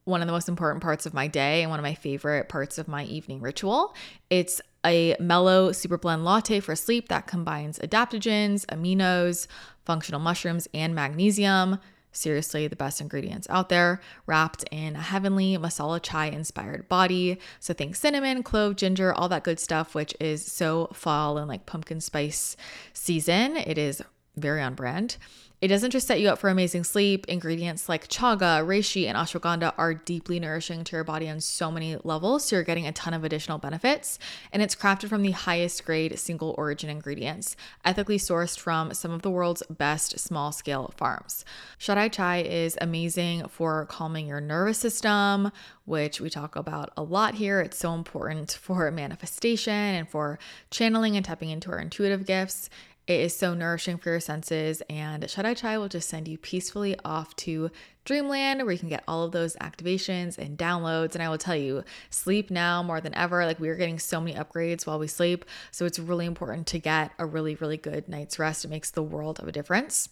[0.04, 2.78] one of the most important parts of my day and one of my favorite parts
[2.78, 3.94] of my evening ritual.
[4.30, 9.46] It's a mellow super blend latte for sleep that combines adaptogens, aminos,
[9.84, 11.78] functional mushrooms, and magnesium.
[12.10, 17.38] Seriously, the best ingredients out there, wrapped in a heavenly masala chai inspired body.
[17.60, 21.66] So, think cinnamon, clove, ginger, all that good stuff, which is so fall and like
[21.66, 22.56] pumpkin spice
[22.92, 23.56] season.
[23.56, 24.02] It is
[24.36, 25.16] very on brand.
[25.60, 27.26] It doesn't just set you up for amazing sleep.
[27.26, 31.96] Ingredients like chaga, reishi, and ashwagandha are deeply nourishing to your body on so many
[32.04, 32.44] levels.
[32.44, 34.20] So you're getting a ton of additional benefits.
[34.52, 39.22] And it's crafted from the highest grade single origin ingredients, ethically sourced from some of
[39.22, 41.44] the world's best small scale farms.
[41.88, 45.50] Eye Chai is amazing for calming your nervous system,
[45.86, 47.60] which we talk about a lot here.
[47.60, 50.38] It's so important for manifestation and for
[50.70, 52.70] channeling and tapping into our intuitive gifts.
[53.08, 56.36] It is so nourishing for your senses, and Shut Eye Chai will just send you
[56.36, 57.70] peacefully off to
[58.04, 61.14] dreamland where you can get all of those activations and downloads.
[61.14, 63.46] And I will tell you, sleep now more than ever.
[63.46, 65.46] Like we are getting so many upgrades while we sleep.
[65.70, 68.66] So it's really important to get a really, really good night's rest.
[68.66, 70.10] It makes the world of a difference.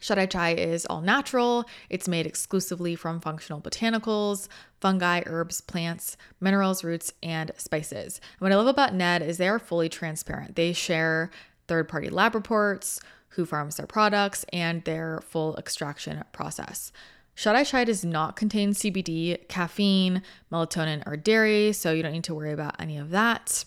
[0.00, 1.64] Shut Eye Chai is all natural.
[1.90, 4.48] It's made exclusively from functional botanicals,
[4.80, 8.20] fungi, herbs, plants, minerals, roots, and spices.
[8.38, 10.56] And what I love about Ned is they are fully transparent.
[10.56, 11.30] They share
[11.70, 16.90] third party lab reports, who farms their products, and their full extraction process.
[17.36, 22.24] Shut Eye Chai does not contain CBD, caffeine, melatonin, or dairy, so you don't need
[22.24, 23.64] to worry about any of that.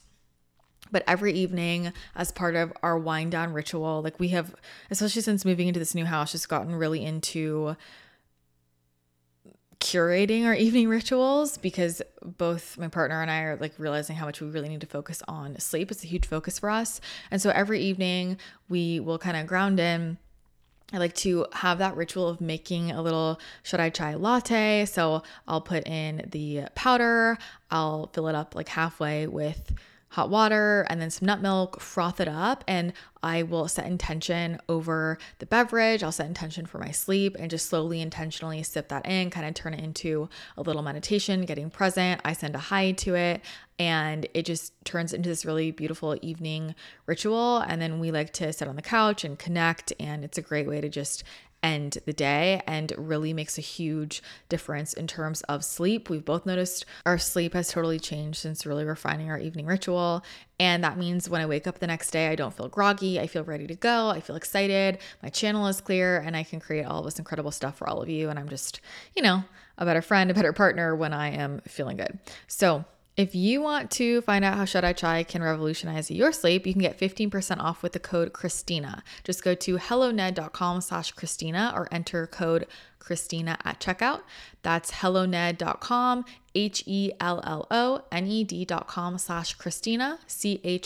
[0.92, 4.54] But every evening, as part of our wind down ritual, like we have,
[4.92, 7.78] especially since moving into this new house, just gotten really into
[9.84, 14.40] curating our evening rituals because both my partner and I are like realizing how much
[14.40, 15.92] we really need to focus on sleep.
[15.92, 17.02] It's a huge focus for us.
[17.30, 18.38] And so every evening
[18.70, 20.18] we will kind of ground in.
[20.94, 24.86] I like to have that ritual of making a little shut eye chai latte.
[24.86, 27.38] So I'll put in the powder,
[27.70, 29.74] I'll fill it up like halfway with
[30.14, 34.60] hot water and then some nut milk, froth it up, and I will set intention
[34.70, 36.04] over the beverage.
[36.04, 39.56] I'll set intention for my sleep and just slowly, intentionally sip that in, kind of
[39.56, 42.22] turn it into a little meditation, getting present.
[42.24, 43.42] I send Ahai to it
[43.80, 46.76] and it just turns into this really beautiful evening
[47.08, 47.58] ritual.
[47.58, 50.68] And then we like to sit on the couch and connect, and it's a great
[50.68, 51.24] way to just
[51.64, 56.10] end the day and really makes a huge difference in terms of sleep.
[56.10, 60.24] We've both noticed our sleep has totally changed since really refining our evening ritual.
[60.60, 63.20] And that means when I wake up the next day, I don't feel groggy.
[63.20, 64.10] I feel ready to go.
[64.10, 65.00] I feel excited.
[65.24, 68.10] My channel is clear and I can create all this incredible stuff for all of
[68.10, 68.30] you.
[68.30, 68.82] And I'm just,
[69.16, 69.44] you know,
[69.78, 72.20] a better friend, a better partner when I am feeling good.
[72.48, 76.66] So, if you want to find out how Shut Eye Chai can revolutionize your sleep,
[76.66, 79.04] you can get 15% off with the code Christina.
[79.24, 82.66] Just go to helloned.com slash Christina or enter code
[82.98, 84.22] Christina at checkout.
[84.64, 87.28] That's helloned.com, H-E-L-L-O-N-E-D.com
[89.20, 90.86] slash Christina, C-H-R-I-S-T-I-N-A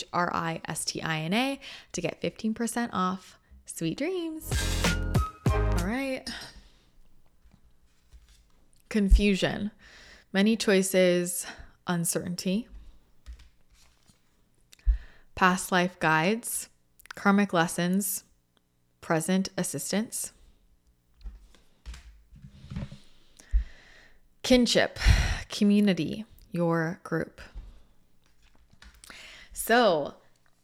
[1.92, 3.38] to get 15% off.
[3.64, 4.52] Sweet dreams.
[5.50, 6.28] All right.
[8.88, 9.70] Confusion.
[10.32, 11.46] Many choices
[11.88, 12.68] uncertainty,
[15.34, 16.68] past life guides,
[17.14, 18.22] karmic lessons,
[19.00, 20.32] present assistance,
[24.42, 24.98] kinship,
[25.48, 27.40] community, your group.
[29.52, 30.14] So,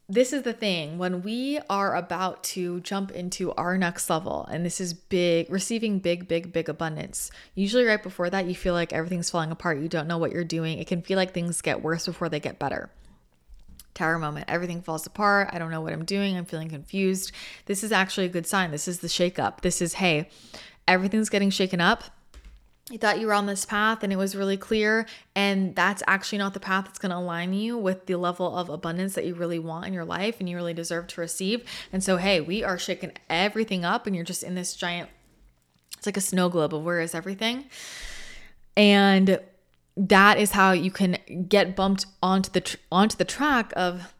[0.08, 4.64] this is the thing when we are about to jump into our next level and
[4.64, 8.92] this is big receiving big big big abundance usually right before that you feel like
[8.92, 9.78] everything's falling apart.
[9.78, 10.78] You don't know what you're doing.
[10.78, 12.90] It can feel like things get worse before they get better.
[13.94, 15.48] Tower moment everything falls apart.
[15.52, 16.36] I don't know what i'm doing.
[16.36, 17.32] I'm feeling confused.
[17.64, 18.72] This is actually a good sign.
[18.72, 19.62] This is the shake up.
[19.62, 20.28] This is hey
[20.86, 22.04] everything's getting shaken up
[22.90, 26.38] you thought you were on this path and it was really clear and that's actually
[26.38, 29.34] not the path that's going to align you with the level of abundance that you
[29.34, 31.64] really want in your life and you really deserve to receive.
[31.92, 35.08] And so hey we are shaking everything up and you're just in this giant
[35.96, 37.64] it's like a snow globe of where is everything.
[38.76, 39.40] And
[39.96, 41.16] that is how you can
[41.48, 44.12] get bumped onto the tr- onto the track of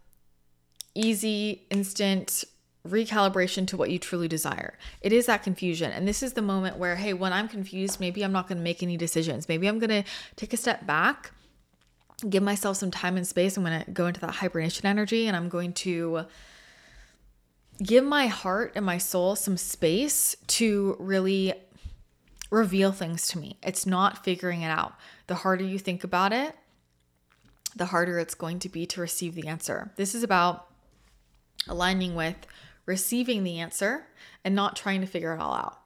[0.94, 2.44] easy instant
[2.86, 4.76] recalibration to what you truly desire.
[5.00, 5.90] It is that confusion.
[5.90, 8.64] And this is the moment where, hey, when I'm confused, maybe I'm not going to
[8.64, 9.48] make any decisions.
[9.48, 10.04] Maybe I'm going to
[10.36, 11.32] take a step back,
[12.28, 13.56] give myself some time and space.
[13.56, 16.26] I'm going to go into that hibernation energy and I'm going to
[17.82, 21.54] give my heart and my soul some space to really
[22.50, 23.56] reveal things to me.
[23.62, 24.94] It's not figuring it out.
[25.26, 26.54] The harder you think about it,
[27.74, 29.90] the harder it's going to be to receive the answer.
[29.96, 30.68] This is about
[31.66, 32.36] aligning with
[32.86, 34.06] receiving the answer
[34.44, 35.80] and not trying to figure it all out.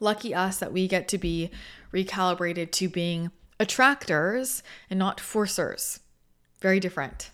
[0.00, 1.50] Lucky us that we get to be
[1.92, 6.00] recalibrated to being attractors and not forcers.
[6.60, 7.30] Very different.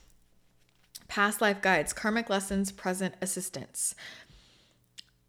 [1.08, 3.94] Past life guides, karmic lessons, present assistance.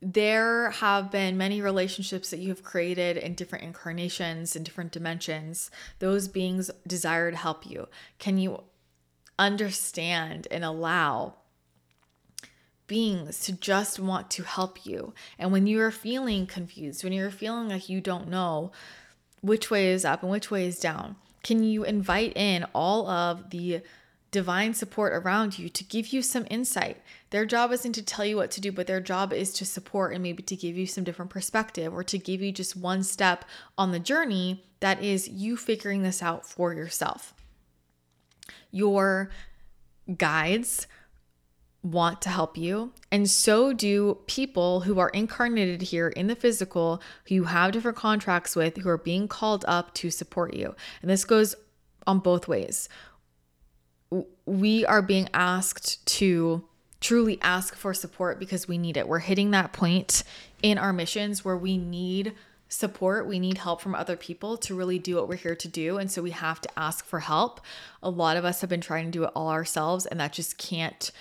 [0.01, 5.71] There have been many relationships that you have created in different incarnations, in different dimensions.
[5.99, 7.87] Those beings desire to help you.
[8.19, 8.63] Can you
[9.39, 11.35] understand and allow
[12.87, 15.13] beings to just want to help you.
[15.37, 18.71] And when you're feeling confused, when you're feeling like you don't know
[19.41, 23.51] which way is up and which way is down, can you invite in all of
[23.51, 23.81] the
[24.31, 27.01] divine support around you to give you some insight?
[27.29, 30.13] Their job isn't to tell you what to do, but their job is to support
[30.13, 33.45] and maybe to give you some different perspective or to give you just one step
[33.77, 37.33] on the journey that is you figuring this out for yourself.
[38.71, 39.29] Your
[40.17, 40.87] guides
[41.83, 42.91] want to help you.
[43.11, 47.97] And so do people who are incarnated here in the physical, who you have different
[47.97, 50.75] contracts with, who are being called up to support you.
[51.01, 51.55] And this goes
[52.05, 52.89] on both ways.
[54.45, 56.63] We are being asked to
[56.99, 59.07] truly ask for support because we need it.
[59.07, 60.23] We're hitting that point
[60.63, 62.33] in our missions where we need
[62.69, 63.27] support.
[63.27, 65.97] We need help from other people to really do what we're here to do.
[65.97, 67.61] And so we have to ask for help.
[68.01, 70.57] A lot of us have been trying to do it all ourselves, and that just
[70.57, 71.11] can't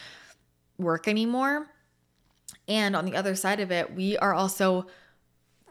[0.78, 1.68] work anymore.
[2.68, 4.86] And on the other side of it, we are also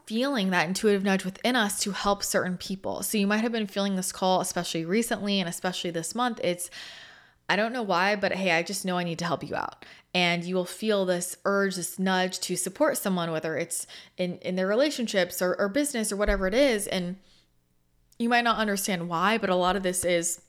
[0.06, 3.02] feeling that intuitive nudge within us to help certain people.
[3.02, 6.40] So you might have been feeling this call, especially recently and especially this month.
[6.44, 6.70] It's,
[7.48, 9.84] I don't know why, but hey, I just know I need to help you out.
[10.14, 14.54] And you will feel this urge, this nudge to support someone, whether it's in, in
[14.54, 16.86] their relationships or, or business or whatever it is.
[16.86, 17.16] And
[18.18, 20.40] you might not understand why, but a lot of this is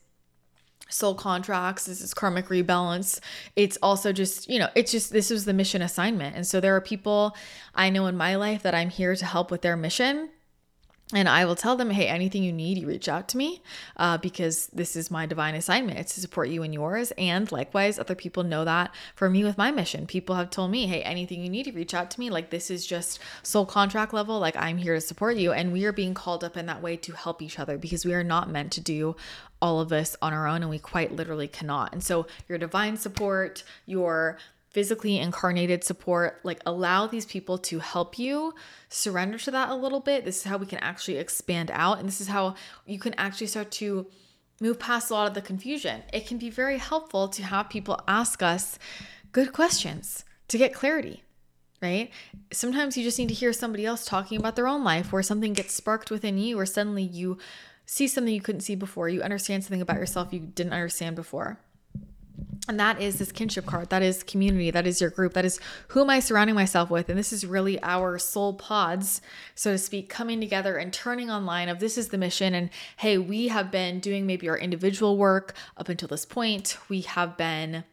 [0.88, 3.20] soul contracts this is karmic rebalance.
[3.56, 6.36] It's also just you know it's just this was the mission assignment.
[6.36, 7.36] And so there are people
[7.74, 10.30] i know in my life that i'm here to help with their mission
[11.14, 13.62] and I will tell them, hey, anything you need, you reach out to me
[13.96, 15.98] uh, because this is my divine assignment.
[15.98, 17.12] It's to support you and yours.
[17.16, 20.06] And likewise, other people know that for me with my mission.
[20.06, 22.28] People have told me, hey, anything you need, you reach out to me.
[22.28, 24.38] Like this is just soul contract level.
[24.38, 25.50] Like I'm here to support you.
[25.52, 28.12] And we are being called up in that way to help each other because we
[28.12, 29.16] are not meant to do
[29.62, 31.94] all of this on our own and we quite literally cannot.
[31.94, 34.36] And so your divine support, your
[34.70, 38.54] physically incarnated support, like allow these people to help you
[38.88, 40.24] surrender to that a little bit.
[40.24, 41.98] This is how we can actually expand out.
[41.98, 42.54] And this is how
[42.86, 44.06] you can actually start to
[44.60, 46.02] move past a lot of the confusion.
[46.12, 48.78] It can be very helpful to have people ask us
[49.32, 51.22] good questions to get clarity,
[51.80, 52.10] right?
[52.52, 55.52] Sometimes you just need to hear somebody else talking about their own life where something
[55.52, 57.38] gets sparked within you, or suddenly you
[57.86, 61.60] see something you couldn't see before, you understand something about yourself you didn't understand before.
[62.68, 63.88] And that is this kinship card.
[63.88, 64.70] That is community.
[64.70, 65.32] That is your group.
[65.32, 65.58] That is
[65.88, 67.08] who am I surrounding myself with?
[67.08, 69.22] And this is really our soul pods,
[69.54, 72.54] so to speak, coming together and turning online of this is the mission.
[72.54, 72.68] And
[72.98, 76.76] hey, we have been doing maybe our individual work up until this point.
[76.90, 77.84] We have been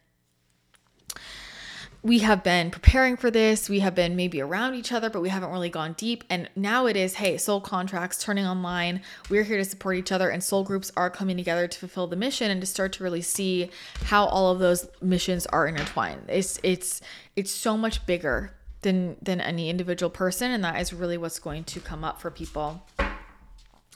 [2.05, 3.67] we have been preparing for this.
[3.67, 6.23] We have been maybe around each other, but we haven't really gone deep.
[6.29, 9.01] And now it is, hey, soul contracts turning online.
[9.27, 12.15] We're here to support each other, and soul groups are coming together to fulfill the
[12.15, 13.71] mission and to start to really see
[14.03, 16.25] how all of those missions are intertwined.
[16.27, 17.01] It's it's
[17.35, 18.53] it's so much bigger
[18.83, 22.29] than than any individual person, and that is really what's going to come up for
[22.29, 22.85] people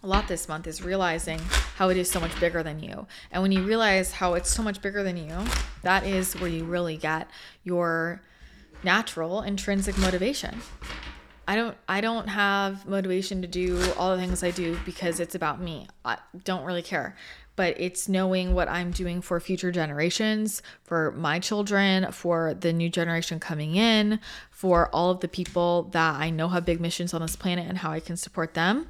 [0.04, 1.40] a lot this month is realizing
[1.76, 3.06] how it is so much bigger than you.
[3.32, 5.36] And when you realize how it's so much bigger than you,
[5.82, 7.30] that is where you really get
[7.64, 8.22] your
[8.84, 10.62] natural intrinsic motivation.
[11.48, 15.36] I don't I don't have motivation to do all the things I do because it's
[15.36, 15.88] about me.
[16.06, 17.16] I don't really care.
[17.56, 22.88] But it's knowing what I'm doing for future generations, for my children, for the new
[22.88, 27.22] generation coming in, for all of the people that I know have big missions on
[27.22, 28.88] this planet and how I can support them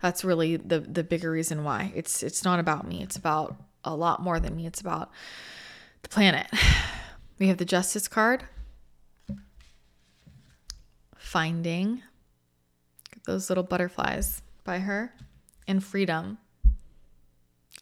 [0.00, 1.92] that's really the the bigger reason why.
[1.94, 3.02] It's it's not about me.
[3.02, 4.66] It's about a lot more than me.
[4.66, 5.10] It's about
[6.02, 6.46] the planet.
[7.38, 8.44] We have the justice card.
[11.16, 12.02] Finding
[13.24, 15.14] those little butterflies by her
[15.66, 16.36] and freedom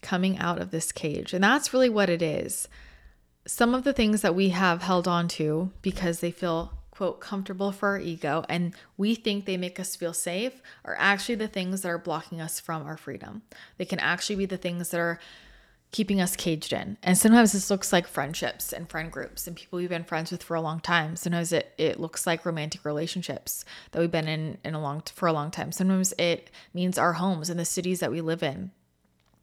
[0.00, 1.32] coming out of this cage.
[1.32, 2.68] And that's really what it is.
[3.46, 7.70] Some of the things that we have held on to because they feel quote, comfortable
[7.70, 11.82] for our ego and we think they make us feel safe are actually the things
[11.82, 13.40] that are blocking us from our freedom.
[13.76, 15.20] They can actually be the things that are
[15.92, 16.96] keeping us caged in.
[17.04, 20.42] And sometimes this looks like friendships and friend groups and people we've been friends with
[20.42, 21.14] for a long time.
[21.14, 25.28] Sometimes it, it looks like romantic relationships that we've been in, in a long for
[25.28, 25.70] a long time.
[25.70, 28.72] Sometimes it means our homes and the cities that we live in.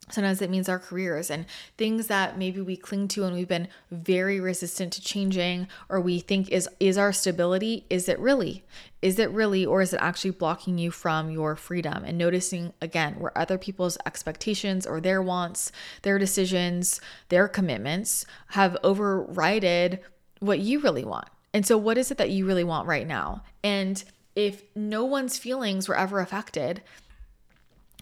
[0.08, 1.46] Sometimes it means our careers and
[1.76, 6.20] things that maybe we cling to and we've been very resistant to changing or we
[6.20, 8.64] think is is our stability is it really?
[9.02, 13.14] Is it really or is it actually blocking you from your freedom and noticing again
[13.18, 19.98] where other people's expectations or their wants their decisions their commitments have overridden
[20.38, 21.28] what you really want?
[21.52, 23.42] And so what is it that you really want right now?
[23.64, 24.04] And
[24.36, 26.82] if no one's feelings were ever affected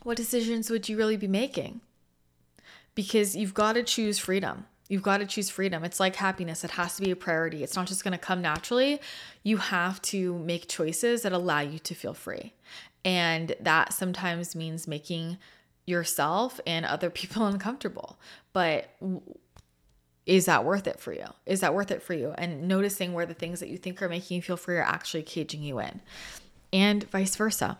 [0.03, 1.81] what decisions would you really be making
[2.95, 4.67] because you've got to choose freedom.
[4.89, 5.83] You've got to choose freedom.
[5.83, 7.63] It's like happiness, it has to be a priority.
[7.63, 9.01] It's not just going to come naturally.
[9.43, 12.53] You have to make choices that allow you to feel free.
[13.05, 15.39] And that sometimes means making
[15.87, 18.19] yourself and other people uncomfortable.
[18.53, 18.91] But
[20.27, 21.27] is that worth it for you?
[21.47, 22.35] Is that worth it for you?
[22.37, 25.23] And noticing where the things that you think are making you feel free are actually
[25.23, 26.01] caging you in,
[26.73, 27.79] and vice versa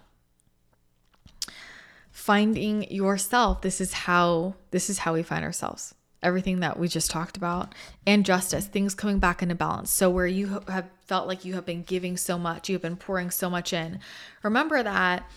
[2.15, 3.61] finding yourself.
[3.61, 5.95] This is how this is how we find ourselves.
[6.23, 7.75] Everything that we just talked about
[8.07, 9.91] and justice things coming back into balance.
[9.91, 12.97] So where you have felt like you have been giving so much you have been
[12.97, 13.99] pouring so much in
[14.43, 15.29] remember that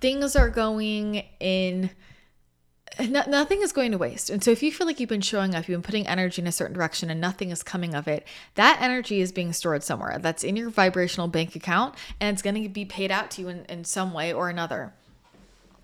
[0.00, 1.90] things are going in
[3.00, 4.30] no, nothing is going to waste.
[4.30, 6.48] And so if you feel like you've been showing up, you've been putting energy in
[6.48, 10.18] a certain direction and nothing is coming of it, that energy is being stored somewhere.
[10.18, 13.48] That's in your vibrational bank account and it's going to be paid out to you
[13.48, 14.92] in, in some way or another.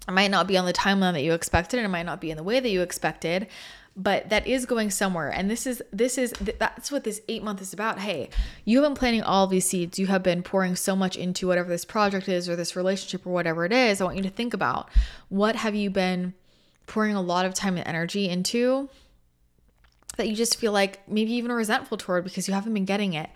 [0.09, 2.31] It might not be on the timeline that you expected and it might not be
[2.31, 3.47] in the way that you expected,
[3.95, 7.61] but that is going somewhere and this is this is that's what this 8 month
[7.61, 8.31] is about hey
[8.65, 11.69] you have been planting all these seeds you have been pouring so much into whatever
[11.69, 14.55] this project is or this relationship or whatever it is i want you to think
[14.55, 14.89] about
[15.29, 16.33] what have you been
[16.93, 18.87] pouring a lot of time and energy into
[20.19, 23.31] that you just feel like maybe even resentful toward because you haven't been getting it.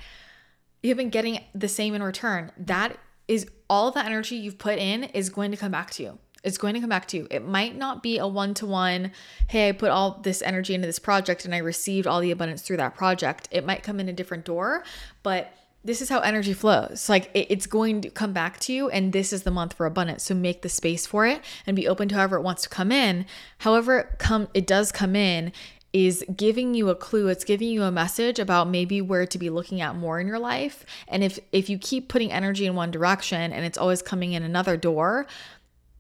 [0.83, 2.53] You haven't been getting the same in return.
[2.59, 2.99] That
[3.29, 6.19] is all the energy you've put in is going to come back to you.
[6.45, 7.29] It's going to come back to you.
[7.31, 9.13] It might not be a one to one,
[9.49, 12.61] hey, I put all this energy into this project and I received all the abundance
[12.61, 13.49] through that project.
[13.51, 14.85] It might come in a different door,
[15.23, 15.51] but
[15.87, 17.09] this is how energy flows.
[17.09, 19.87] Like it, it's going to come back to you, and this is the month for
[19.87, 20.25] abundance.
[20.25, 22.93] So make the space for it and be open to however it wants to come
[22.93, 23.27] in.
[23.59, 25.53] However, it come it does come in
[25.93, 29.49] is giving you a clue it's giving you a message about maybe where to be
[29.49, 32.91] looking at more in your life and if if you keep putting energy in one
[32.91, 35.27] direction and it's always coming in another door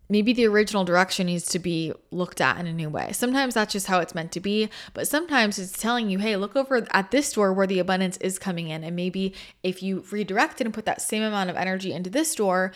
[0.09, 3.12] maybe the original direction needs to be looked at in a new way.
[3.12, 6.57] Sometimes that's just how it's meant to be, but sometimes it's telling you, hey, look
[6.57, 8.84] over at this door where the abundance is coming in.
[8.84, 12.34] And maybe if you redirect it and put that same amount of energy into this
[12.34, 12.72] door,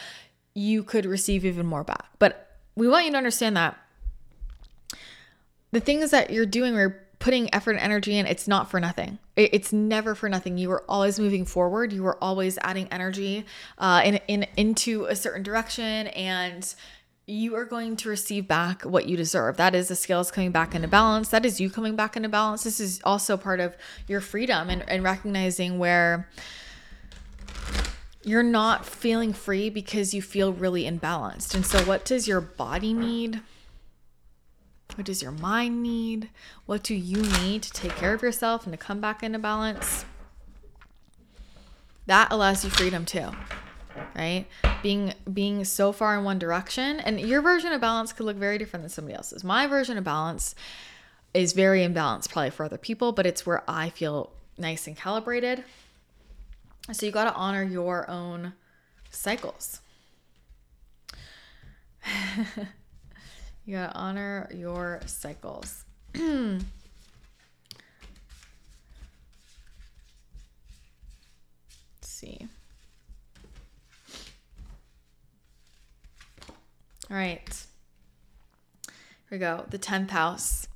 [0.54, 2.06] you could receive even more back.
[2.18, 3.78] But we want you to understand that
[5.72, 9.18] the things that you're doing or putting effort and energy in, it's not for nothing.
[9.36, 10.58] It's never for nothing.
[10.58, 11.92] You are always moving forward.
[11.92, 13.44] You are always adding energy
[13.78, 16.74] uh, in, in into a certain direction and
[17.30, 19.56] you are going to receive back what you deserve.
[19.56, 21.28] That is the scales coming back into balance.
[21.28, 22.64] That is you coming back into balance.
[22.64, 23.76] This is also part of
[24.06, 26.28] your freedom and, and recognizing where
[28.22, 31.54] you're not feeling free because you feel really imbalanced.
[31.54, 33.40] And so, what does your body need?
[34.96, 36.30] What does your mind need?
[36.66, 40.04] What do you need to take care of yourself and to come back into balance?
[42.06, 43.30] That allows you freedom too
[44.14, 44.46] right?
[44.82, 47.00] Being being so far in one direction.
[47.00, 49.44] And your version of balance could look very different than somebody else's.
[49.44, 50.54] My version of balance
[51.32, 55.64] is very imbalanced probably for other people but it's where i feel nice and calibrated.
[56.92, 58.54] So you got to honor your own
[59.10, 59.80] cycles.
[63.66, 65.84] You got to honor your cycles.
[72.00, 72.48] See
[77.10, 77.66] All right.
[78.86, 78.92] Here
[79.32, 79.64] we go.
[79.68, 80.68] The 10th house.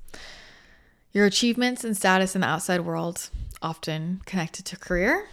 [1.13, 3.29] Your achievements and status in the outside world,
[3.61, 5.29] often connected to career.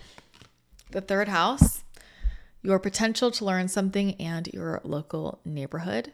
[0.92, 1.82] The third house,
[2.62, 6.12] your potential to learn something and your local neighborhood.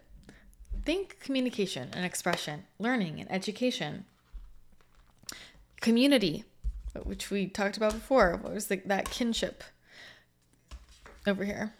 [0.87, 4.07] Think communication and expression, learning and education.
[5.83, 6.45] Community,
[7.05, 8.39] which we talked about before.
[8.41, 9.63] What was the, that kinship
[11.27, 11.75] over here?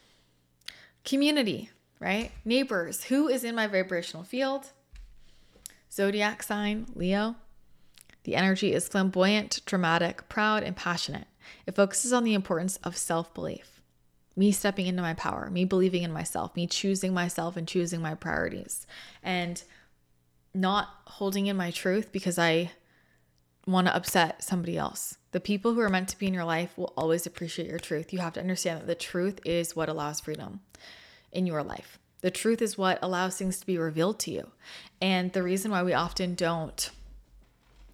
[1.05, 1.71] Community,
[2.01, 2.31] right?
[2.45, 4.73] Neighbors, who is in my vibrational field?
[5.93, 7.37] Zodiac sign, Leo.
[8.25, 11.27] The energy is flamboyant, dramatic, proud, and passionate.
[11.67, 13.81] It focuses on the importance of self belief,
[14.37, 18.15] me stepping into my power, me believing in myself, me choosing myself and choosing my
[18.15, 18.87] priorities,
[19.23, 19.63] and
[20.53, 22.71] not holding in my truth because I
[23.67, 25.17] want to upset somebody else.
[25.33, 28.13] The people who are meant to be in your life will always appreciate your truth.
[28.13, 30.61] You have to understand that the truth is what allows freedom
[31.33, 31.99] in your life.
[32.21, 34.51] The truth is what allows things to be revealed to you.
[35.01, 36.91] And the reason why we often don't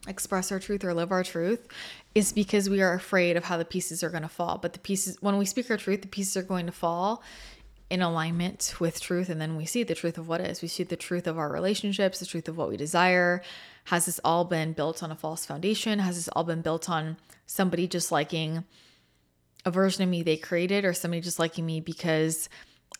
[0.06, 1.66] express our truth or live our truth
[2.14, 4.58] is because we are afraid of how the pieces are going to fall.
[4.58, 7.22] But the pieces, when we speak our truth, the pieces are going to fall
[7.90, 9.28] in alignment with truth.
[9.28, 10.62] And then we see the truth of what is.
[10.62, 13.42] We see the truth of our relationships, the truth of what we desire.
[13.84, 15.98] Has this all been built on a false foundation?
[15.98, 18.64] Has this all been built on somebody just liking
[19.66, 22.48] a version of me they created or somebody just liking me because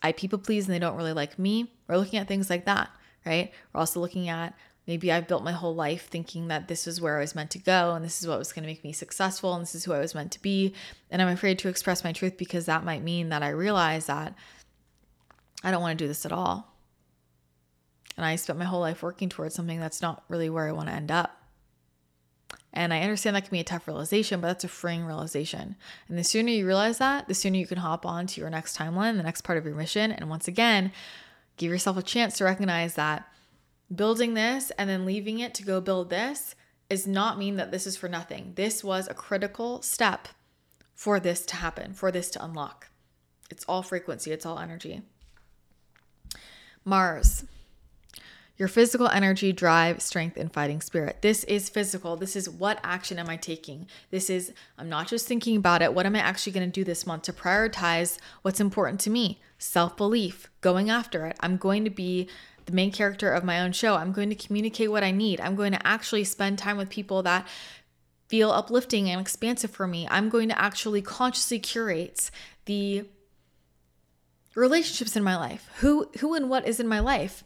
[0.03, 1.73] I people please and they don't really like me.
[1.89, 2.91] We're looking at things like that,
[3.25, 3.53] right?
[3.73, 4.55] We're also looking at
[4.87, 7.59] maybe I've built my whole life thinking that this is where I was meant to
[7.59, 9.93] go and this is what was going to make me successful and this is who
[9.93, 10.75] I was meant to be.
[11.11, 14.35] And I'm afraid to express my truth because that might mean that I realize that
[15.63, 16.75] I don't want to do this at all.
[18.17, 20.89] And I spent my whole life working towards something that's not really where I want
[20.89, 21.44] to end up.
[22.75, 25.77] And I understand that can be a tough realization, but that's a freeing realization.
[26.09, 28.77] And the sooner you realize that, the sooner you can hop on to your next
[28.77, 30.11] timeline, the next part of your mission.
[30.11, 30.93] And once again,
[31.57, 33.29] give yourself a chance to recognize that
[33.95, 36.57] building this and then leaving it to go build this
[36.91, 38.53] is not mean that this is for nothing.
[38.57, 40.29] This was a critical step
[40.95, 42.89] for this to happen, for this to unlock.
[43.51, 45.03] It's all frequency, it's all energy.
[46.85, 47.45] Mars.
[48.57, 51.23] Your physical energy, drive, strength, and fighting spirit.
[51.23, 52.17] This is physical.
[52.17, 53.89] This is what action am I taking?
[54.11, 55.93] This is, I'm not just thinking about it.
[55.93, 59.41] What am I actually going to do this month to prioritize what's important to me?
[59.59, 61.37] Self belief, going after it.
[61.41, 62.29] I'm going to be
[62.67, 63.97] the main character of my own show.
[63.97, 65.41] I'm going to communicate what I need.
[65.41, 67.47] I'm going to actually spend time with people that
[68.29, 70.07] feel uplifting and expansive for me.
[70.11, 72.31] I'm going to actually consciously curate
[72.67, 73.05] the
[74.55, 75.69] relationships in my life.
[75.81, 77.45] Who who and what is in my life?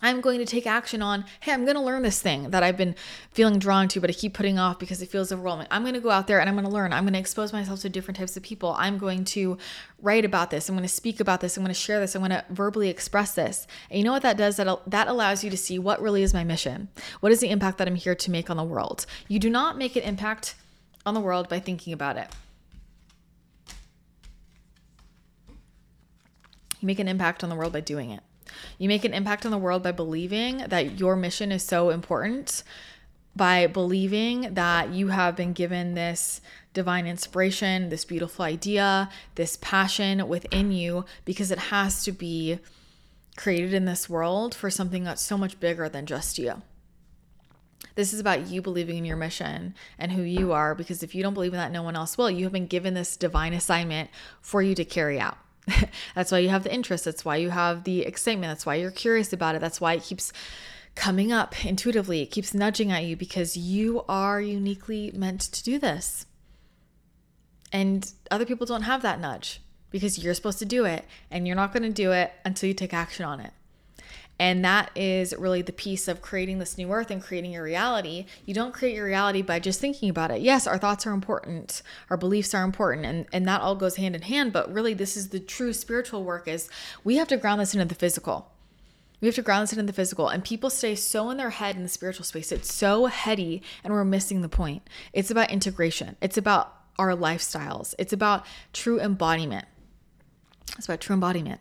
[0.00, 2.76] I'm going to take action on, hey, I'm going to learn this thing that I've
[2.76, 2.94] been
[3.32, 5.66] feeling drawn to, but I keep putting off because it feels overwhelming.
[5.70, 6.92] I'm going to go out there and I'm going to learn.
[6.92, 8.74] I'm going to expose myself to different types of people.
[8.78, 9.58] I'm going to
[10.00, 10.68] write about this.
[10.68, 11.56] I'm going to speak about this.
[11.56, 12.14] I'm going to share this.
[12.14, 13.66] I'm going to verbally express this.
[13.90, 14.56] And you know what that does?
[14.56, 16.88] That, that allows you to see what really is my mission.
[17.20, 19.04] What is the impact that I'm here to make on the world?
[19.26, 20.54] You do not make an impact
[21.04, 22.28] on the world by thinking about it.
[26.80, 28.20] You make an impact on the world by doing it.
[28.78, 32.62] You make an impact on the world by believing that your mission is so important,
[33.36, 36.40] by believing that you have been given this
[36.74, 42.58] divine inspiration, this beautiful idea, this passion within you, because it has to be
[43.36, 46.62] created in this world for something that's so much bigger than just you.
[47.94, 51.22] This is about you believing in your mission and who you are, because if you
[51.22, 52.30] don't believe in that, no one else will.
[52.30, 55.38] You have been given this divine assignment for you to carry out.
[56.14, 57.04] that's why you have the interest.
[57.04, 58.50] That's why you have the excitement.
[58.50, 59.60] That's why you're curious about it.
[59.60, 60.32] That's why it keeps
[60.94, 62.22] coming up intuitively.
[62.22, 66.26] It keeps nudging at you because you are uniquely meant to do this.
[67.72, 69.60] And other people don't have that nudge
[69.90, 72.74] because you're supposed to do it and you're not going to do it until you
[72.74, 73.52] take action on it.
[74.38, 78.26] And that is really the piece of creating this new earth and creating your reality.
[78.46, 80.40] You don't create your reality by just thinking about it.
[80.40, 84.14] Yes, our thoughts are important, our beliefs are important, and, and that all goes hand
[84.14, 84.52] in hand.
[84.52, 86.68] But really, this is the true spiritual work is
[87.02, 88.52] we have to ground this into the physical.
[89.20, 90.28] We have to ground this into the physical.
[90.28, 92.52] And people stay so in their head in the spiritual space.
[92.52, 94.88] It's so heady, and we're missing the point.
[95.12, 96.16] It's about integration.
[96.22, 97.94] It's about our lifestyles.
[97.98, 99.66] It's about true embodiment.
[100.76, 101.60] It's about true embodiment.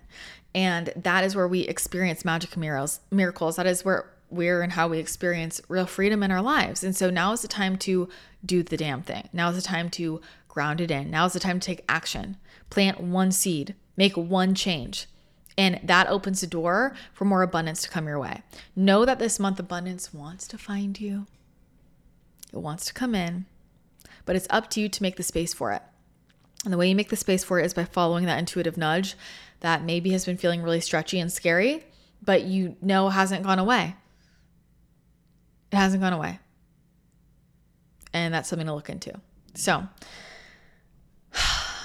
[0.58, 3.00] And that is where we experience magic miracles.
[3.12, 3.58] Miracles.
[3.58, 6.84] That is where where and how we experience real freedom in our lives.
[6.84, 8.10] And so now is the time to
[8.44, 9.30] do the damn thing.
[9.32, 11.12] Now is the time to ground it in.
[11.12, 12.38] Now is the time to take action.
[12.72, 15.06] Plant one seed, make one change.
[15.60, 18.42] And that opens the door for more abundance to come your way.
[18.76, 21.28] Know that this month abundance wants to find you.
[22.52, 23.46] It wants to come in,
[24.26, 25.84] but it's up to you to make the space for it.
[26.64, 29.16] And the way you make the space for it is by following that intuitive nudge
[29.60, 31.84] that maybe has been feeling really stretchy and scary,
[32.22, 33.96] but you know hasn't gone away.
[35.72, 36.40] It hasn't gone away.
[38.14, 39.14] And that's something to look into.
[39.54, 39.88] So,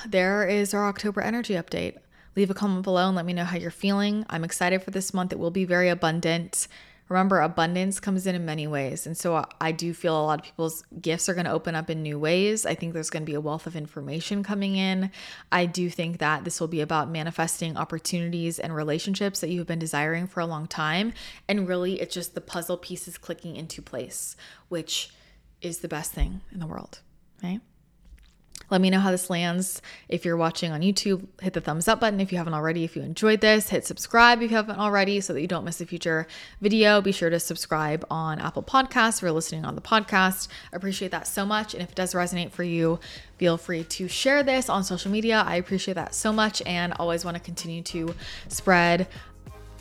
[0.07, 1.97] there is our October energy update.
[2.35, 4.25] Leave a comment below and let me know how you're feeling.
[4.31, 5.33] I'm excited for this month.
[5.33, 6.67] It will be very abundant.
[7.13, 9.07] Remember, abundance comes in in many ways.
[9.07, 11.75] And so uh, I do feel a lot of people's gifts are going to open
[11.75, 12.65] up in new ways.
[12.65, 15.11] I think there's going to be a wealth of information coming in.
[15.53, 19.79] I do think that this will be about manifesting opportunities and relationships that you've been
[19.79, 21.13] desiring for a long time.
[21.49, 24.35] And really, it's just the puzzle pieces clicking into place,
[24.71, 25.11] which
[25.61, 27.01] is the best thing in the world,
[27.43, 27.61] right?
[28.73, 29.83] Let me know how this lands.
[30.09, 32.85] If you're watching on YouTube, hit the thumbs up button if you haven't already.
[32.85, 35.83] If you enjoyed this, hit subscribe if you haven't already so that you don't miss
[35.83, 36.27] a future
[36.63, 37.03] video.
[37.03, 40.49] Be sure to subscribe on Apple Podcasts if you're listening on the podcast.
[40.73, 41.75] I appreciate that so much.
[41.75, 42.99] And if it does resonate for you,
[43.37, 45.45] feel free to share this on social media.
[45.47, 48.15] I appreciate that so much and always want to continue to
[48.49, 49.07] spread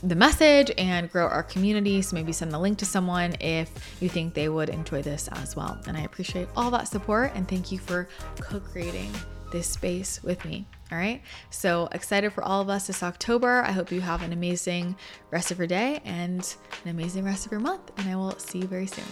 [0.04, 2.02] the message and grow our community.
[2.02, 5.56] So maybe send the link to someone if you think they would enjoy this as
[5.56, 5.80] well.
[5.88, 8.08] And I appreciate all that support and thank you for
[8.39, 9.12] co creating
[9.52, 10.66] this space with me.
[10.91, 11.22] All right.
[11.49, 13.64] So excited for all of us this October.
[13.64, 14.95] I hope you have an amazing
[15.30, 17.91] rest of your day and an amazing rest of your month.
[17.97, 19.06] And I will see you very soon.